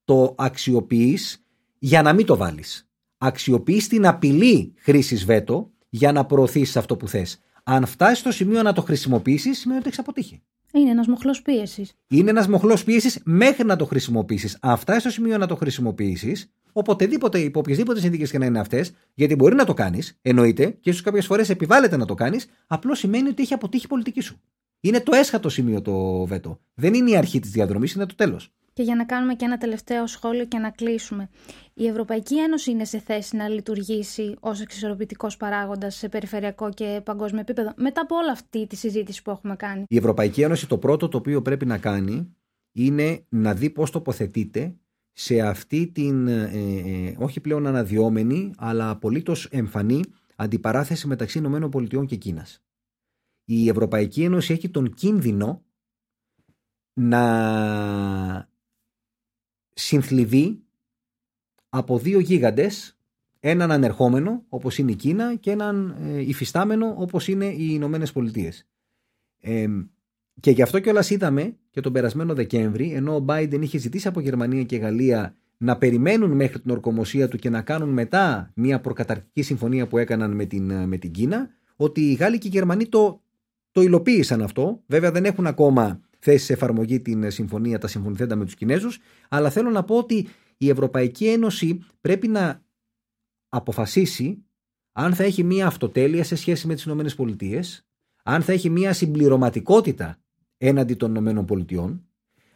[0.05, 1.45] το αξιοποιείς
[1.79, 2.89] για να μην το βάλεις.
[3.19, 7.41] Αξιοποιείς την απειλή χρήσης βέτο για να προωθήσεις αυτό που θες.
[7.63, 10.43] Αν φτάσεις στο σημείο να το χρησιμοποιήσεις, σημαίνει ότι έχεις αποτύχει.
[10.73, 11.93] Είναι ένας μοχλός πίεσης.
[12.09, 14.59] Είναι ένας μοχλός πίεσης μέχρι να το χρησιμοποιήσεις.
[14.61, 18.93] Αν φτάσεις στο σημείο να το χρησιμοποιήσεις, οποτεδήποτε, υπό οποιασδήποτε συνθήκες και να είναι αυτές,
[19.15, 22.99] γιατί μπορεί να το κάνεις, εννοείται, και ίσως κάποιες φορές επιβάλλεται να το κάνεις, απλώς
[22.99, 24.41] σημαίνει ότι έχει αποτύχει η πολιτική σου.
[24.85, 26.61] Είναι το έσχατο σημείο το βέτο.
[26.75, 28.53] Δεν είναι η αρχή της διαδρομής, είναι το τέλος.
[28.73, 31.29] Και για να κάνουμε και ένα τελευταίο σχόλιο και να κλείσουμε.
[31.75, 37.41] Η Ευρωπαϊκή Ένωση είναι σε θέση να λειτουργήσει ως εξισορροπητικός παράγοντας σε περιφερειακό και παγκόσμιο
[37.41, 41.09] επίπεδο, μετά από όλη αυτή τη συζήτηση που έχουμε κάνει; Η Ευρωπαϊκή Ένωση το πρώτο
[41.09, 42.37] το οποίο πρέπει να κάνει
[42.73, 44.77] είναι να δει πώς τοποθετείται
[45.13, 50.01] σε αυτή την ε, ε, όχι πλέον αναδυόμενη αλλά απολύτως εμφανή
[50.37, 52.63] αντιπαράθεση μεταξύ ΗΠΑ και Κίνας
[53.45, 55.65] η Ευρωπαϊκή Ένωση έχει τον κίνδυνο
[56.93, 58.49] να
[59.75, 60.63] συνθλιβεί
[61.69, 62.97] από δύο γίγαντες
[63.41, 68.67] έναν ανερχόμενο όπως είναι η Κίνα και έναν ε, υφιστάμενο όπως είναι οι Ηνωμένες Πολιτείες.
[69.41, 69.67] Ε,
[70.41, 74.21] και γι' αυτό κιόλας είδαμε και τον περασμένο Δεκέμβρη ενώ ο Biden είχε ζητήσει από
[74.21, 79.43] Γερμανία και Γαλλία να περιμένουν μέχρι την ορκομοσία του και να κάνουν μετά μια προκαταρκτική
[79.43, 83.23] συμφωνία που έκαναν με την, με την Κίνα ότι οι Γάλλοι και οι Γερμανοί το
[83.73, 84.83] το υλοποίησαν αυτό.
[84.87, 88.99] Βέβαια δεν έχουν ακόμα θέσεις σε εφαρμογή την συμφωνία, τα συμφωνηθέντα με τους Κινέζους,
[89.29, 92.63] αλλά θέλω να πω ότι η Ευρωπαϊκή Ένωση πρέπει να
[93.49, 94.45] αποφασίσει
[94.93, 97.87] αν θα έχει μία αυτοτέλεια σε σχέση με τις Ηνωμένες Πολιτείες,
[98.23, 100.19] αν θα έχει μία συμπληρωματικότητα
[100.59, 102.07] έναντι των Ηνωμένων Πολιτειών,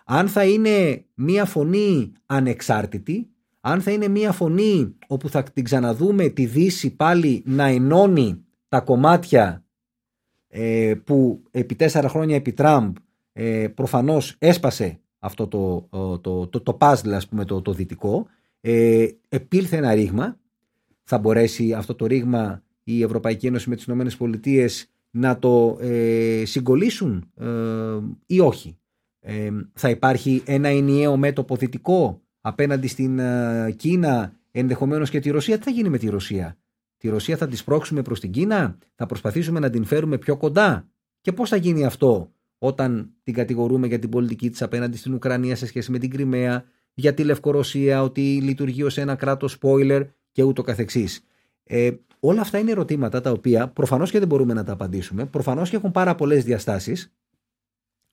[0.05, 6.29] αν θα είναι μία φωνή ανεξάρτητη, αν θα είναι μια φωνή όπου θα την ξαναδούμε
[6.29, 9.66] τη Δύση πάλι να ενώνει τα κομμάτια
[10.59, 12.97] ε, που επί τέσσερα χρόνια επί Τραμπ
[13.33, 15.89] ε, προφανώς έσπασε αυτό το,
[16.21, 18.27] το, το, το, puzzle ας πούμε το, το δυτικό
[18.61, 20.37] ε, επήλθε ένα ρήγμα
[21.03, 26.43] θα μπορέσει αυτό το ρήγμα η Ευρωπαϊκή Ένωση με τις Ηνωμένες Πολιτείες να το ε,
[26.45, 27.47] συγκολήσουν ε,
[28.27, 28.79] ή όχι.
[29.21, 35.59] Ε, θα υπάρχει ένα ενιαίο μέτωπο δυτικό απέναντι στην ε, Κίνα, ενδεχομένως και τη Ρωσία.
[35.59, 36.57] Τι θα γίνει με τη Ρωσία;
[36.97, 40.89] Τη Ρωσία θα τη σπρώξουμε προς την Κίνα, θα προσπαθήσουμε να την φέρουμε πιο κοντά;
[41.21, 45.57] Και πώς θα γίνει αυτό όταν την κατηγορούμε για την πολιτική της απέναντι στην Ουκρανία
[45.57, 50.43] σε σχέση με την Κρυμαία, για τη Λευκορωσία, ότι λειτουργεί ως ένα κράτος spoiler και
[50.43, 51.27] ούτω καθεξής.
[51.65, 51.91] Ε,
[52.21, 55.77] όλα αυτά είναι ερωτήματα τα οποία προφανώς και δεν μπορούμε να τα απαντήσουμε, προφανώς και
[55.77, 57.13] έχουν πάρα πολλές διαστάσεις.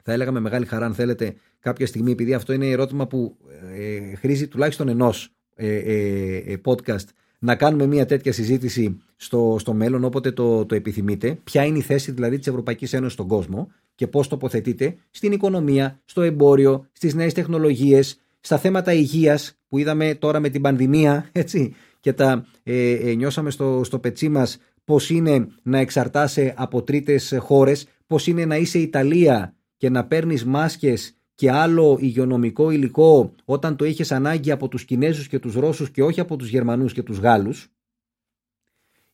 [0.04, 3.38] Θα έλεγα με μεγάλη χαρά αν θέλετε κάποια στιγμή, επειδή αυτό είναι ερώτημα που
[3.74, 7.08] ε, χρήζει τουλάχιστον ενός ε, ε, ε, podcast,
[7.44, 11.40] να κάνουμε μια τέτοια συζήτηση στο, στο μέλλον όποτε το, το επιθυμείτε.
[11.44, 16.02] Ποια είναι η θέση δηλαδή της Ευρωπαϊκής Ένωσης στον κόσμο και πώς τοποθετείται στην οικονομία,
[16.06, 21.74] στο εμπόριο, στις νέες τεχνολογίες, στα θέματα υγείας που είδαμε τώρα με την πανδημία, έτσι,
[22.00, 27.38] και τα ε, ε, νιώσαμε στο, στο πετσί μας πώς είναι να εξαρτάσαι από τρίτες
[27.40, 33.76] χώρες, πώς είναι να είσαι Ιταλία και να παίρνεις μάσκες και άλλο υγειονομικό υλικό όταν
[33.76, 37.04] το είχες ανάγκη από τους Κινέζους και τους Ρώσους και όχι από τους Γερμανούς και
[37.04, 37.68] τους Γάλλους.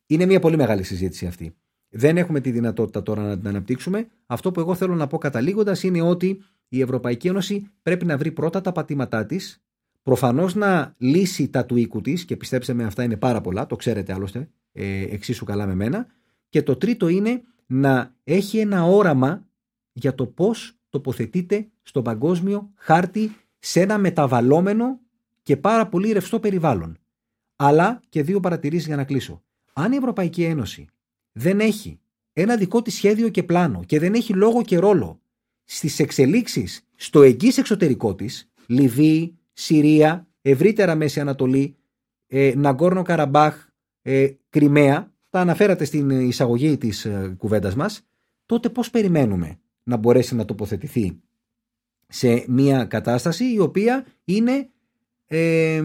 [0.05, 1.55] Είναι μια πολύ μεγάλη συζήτηση αυτή.
[1.89, 4.07] Δεν έχουμε τη δυνατότητα τώρα να την αναπτύξουμε.
[4.25, 8.31] Αυτό που εγώ θέλω να πω καταλήγοντας είναι ότι η Ευρωπαϊκή Ένωση πρέπει να βρει
[8.31, 9.63] πρώτα τα πατήματά της
[10.03, 13.75] Προφανώς να λύσει τα του οίκου της, και πιστέψτε με, αυτά είναι πάρα πολλά, το
[13.75, 16.07] ξέρετε άλλωστε ε, εξίσου καλά με μένα.
[16.49, 19.47] Και το τρίτο είναι να έχει ένα όραμα
[19.91, 24.99] για το πώς τοποθετείται στον παγκόσμιο χάρτη σε ένα μεταβαλλόμενο
[25.43, 26.97] και πάρα πολύ ρευστό περιβάλλον.
[27.55, 29.43] Αλλά και δύο παρατηρήσεις για να κλείσω.
[29.73, 30.87] Αν η Ευρωπαϊκή Ένωση
[31.31, 31.99] δεν έχει
[32.33, 35.19] ένα δικό της σχέδιο και πλάνο και δεν έχει λόγο και ρόλο
[35.63, 41.75] στις εξελίξεις στο εγγύς εξωτερικό της, Λιβύη, Συρία, ευρύτερα Μέση Ανατολή,
[42.27, 43.67] ε, Ναγκόρνο Καραμπάχ,
[44.01, 48.07] ε, Κρυμαία, τα αναφέρατε στην εισαγωγή της ε, κουβέντας μας,
[48.45, 49.59] τότε πώς περιμένουμε
[49.89, 51.19] να μπορέσει να τοποθετηθεί
[52.07, 54.69] σε μια κατάσταση η οποία είναι
[55.27, 55.81] ε,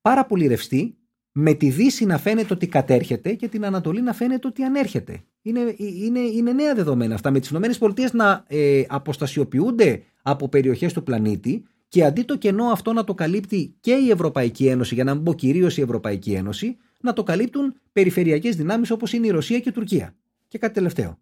[0.00, 0.96] πάρα πολύ ρευστή,
[1.32, 5.20] με τη Δύση να φαίνεται ότι κατέρχεται και την Ανατολή να φαίνεται ότι ανέρχεται.
[5.42, 7.30] Είναι, είναι, είναι νέα δεδομένα αυτά.
[7.30, 12.92] Με τις ΗΠΑ να ε, αποστασιοποιούνται από περιοχές του πλανήτη και αντί το κενό αυτό
[12.92, 16.76] να το καλύπτει και η Ευρωπαϊκή Ένωση, για να μην πω κυρίως η Ευρωπαϊκή Ένωση,
[17.00, 20.14] να το καλύπτουν περιφερειακές δυνάμεις όπως είναι η Ρωσία και η Τουρκία.
[20.48, 21.18] Και κάτι τελευταίο.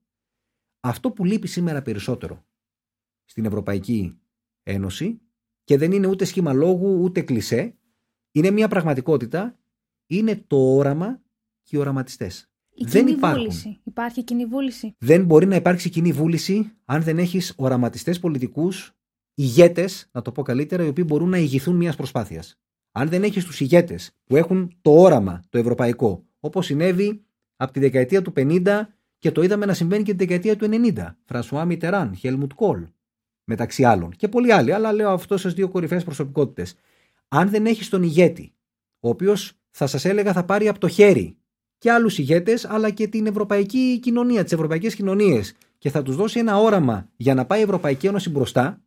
[0.87, 2.47] Αυτό που λείπει σήμερα περισσότερο
[3.25, 4.19] στην Ευρωπαϊκή
[4.63, 5.21] Ένωση
[5.65, 7.77] και δεν είναι ούτε σχήμα λόγου ούτε κλισέ,
[8.33, 9.59] είναι μια πραγματικότητα,
[10.07, 11.23] είναι το όραμα
[11.63, 12.51] και οι οραματιστές.
[12.71, 13.39] Η δεν κοινή υπάρχουν.
[13.39, 13.81] βούληση.
[13.85, 14.95] Υπάρχει κοινή βούληση.
[14.99, 18.93] Δεν μπορεί να υπάρξει κοινή βούληση αν δεν έχεις οραματιστές πολιτικούς
[19.35, 22.59] ηγέτες, να το πω καλύτερα, οι οποίοι μπορούν να ηγηθούν μιας προσπάθειας.
[22.93, 27.25] Αν δεν έχεις τους ηγέτες που έχουν το όραμα το ευρωπαϊκό, όπως συνέβη
[27.57, 28.96] από τη δεκαετία του 50
[29.27, 31.15] και το είδαμε να συμβαίνει και τη δεκαετία του 90.
[31.25, 32.87] Φρανσουά Μιτεράν, Χέλμουτ Κόλ,
[33.45, 34.11] μεταξύ άλλων.
[34.11, 36.75] Και πολλοί άλλοι, αλλά λέω αυτός στι δύο κορυφαίες προσωπικότητες.
[37.29, 38.55] Αν δεν έχεις τον ηγέτη,
[39.01, 41.39] ο οποίος θα σας έλεγα θα πάρει από το χέρι
[41.79, 46.39] και άλλους ηγέτες, αλλά και την ευρωπαϊκή κοινωνία, τις ευρωπαϊκές κοινωνίες, και θα τους δώσει
[46.39, 48.83] ένα όραμα για να πάει η Ευρωπαϊκή Ένωση μπροστά,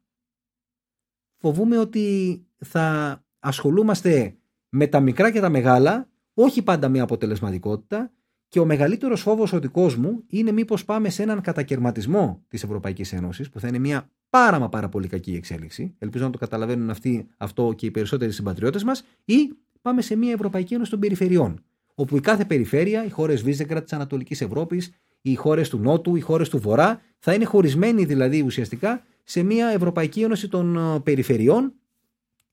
[1.37, 4.35] φοβούμε ότι θα ασχολούμαστε
[4.69, 8.11] με τα μικρά και τα μεγάλα, όχι πάντα με αποτελεσματικότητα
[8.49, 13.49] και ο μεγαλύτερος φόβος του κόσμου είναι μήπως πάμε σε έναν κατακαιρματισμό της Ευρωπαϊκής Ένωσης,
[13.49, 15.95] που θα είναι μια πάρα μα πάρα πολύ κακή εξέλιξη.
[15.99, 19.49] Ελπίζω να το καταλαβαίνουν αυτοί, αυτό και οι περισσότεροι συμπατριώτες μας, ή
[19.81, 21.63] πάμε σε μια Ευρωπαϊκή Ένωση των Περιφερειών,
[21.95, 24.91] όπου η κάθε περιφέρεια, οι χώρες Βίζεγκρατ της Ανατολικής Ευρώπης,
[25.21, 29.67] οι χώρες του Νότου, οι χώρες του Βορρά, θα είναι χωρισμένοι δηλαδή ουσιαστικά σε μια
[29.67, 31.73] Ευρωπαϊκή Ένωση των ε, Περιφερειών,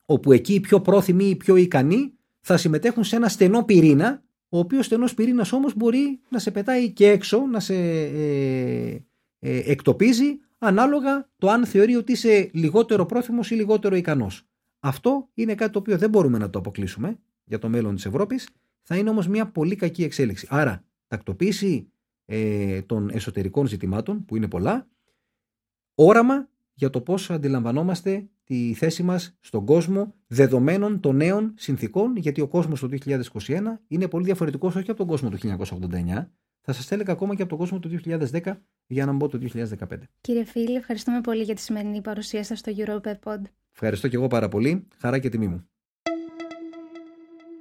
[0.06, 4.22] όπου εκεί οι πιο πρόθυμοι, οι πιο ικανοί θα συμμετέχουν σε ένα στενό πυρήνα,
[4.56, 8.90] ο οποίος στενός πυρήνας όμως μπορεί να σε πετάει και έξω, να σε ε,
[9.38, 14.46] ε, εκτοπίζει, ανάλογα το αν θεωρεί ότι είσαι λιγότερο πρόθυμος ή λιγότερο ικανός.
[14.80, 18.48] Αυτό είναι κάτι το οποίο δεν μπορούμε να το αποκλείσουμε για το μέλλον της Ευρώπης.
[18.82, 20.46] Θα είναι όμως μια πολύ κακή εξέλιξη.
[20.50, 21.88] Άρα, τακτοποίηση
[22.24, 24.88] ε, των εσωτερικών ζητημάτων, που είναι πολλά,
[25.94, 26.48] όραμα
[26.78, 32.48] για το πώς αντιλαμβανόμαστε τη θέση μας στον κόσμο δεδομένων των νέων συνθήκων, γιατί ο
[32.48, 33.18] κόσμος του 2021
[33.88, 37.50] είναι πολύ διαφορετικός όχι από τον κόσμο του 1989, θα σας έλεγα ακόμα και από
[37.50, 38.52] τον κόσμο του 2010
[38.86, 39.74] για να μπω το 2015.
[40.20, 43.40] Κύριε Φίλη, ευχαριστούμε πολύ για τη σημερινή παρουσία σας στο Europe Pod.
[43.72, 44.86] Ευχαριστώ και εγώ πάρα πολύ.
[44.98, 45.68] Χαρά και τιμή μου.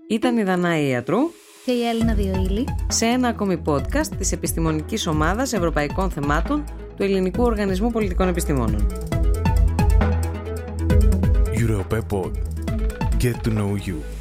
[0.09, 1.17] Ήταν η Δανάη Ιατρού
[1.65, 6.63] και η Έλληνα Διοήλη σε ένα ακόμη podcast της Επιστημονικής Ομάδας Ευρωπαϊκών Θεμάτων
[6.95, 8.87] του Ελληνικού Οργανισμού Πολιτικών Επιστημόνων.
[11.57, 12.31] Europepod.
[13.21, 14.14] Get to know you.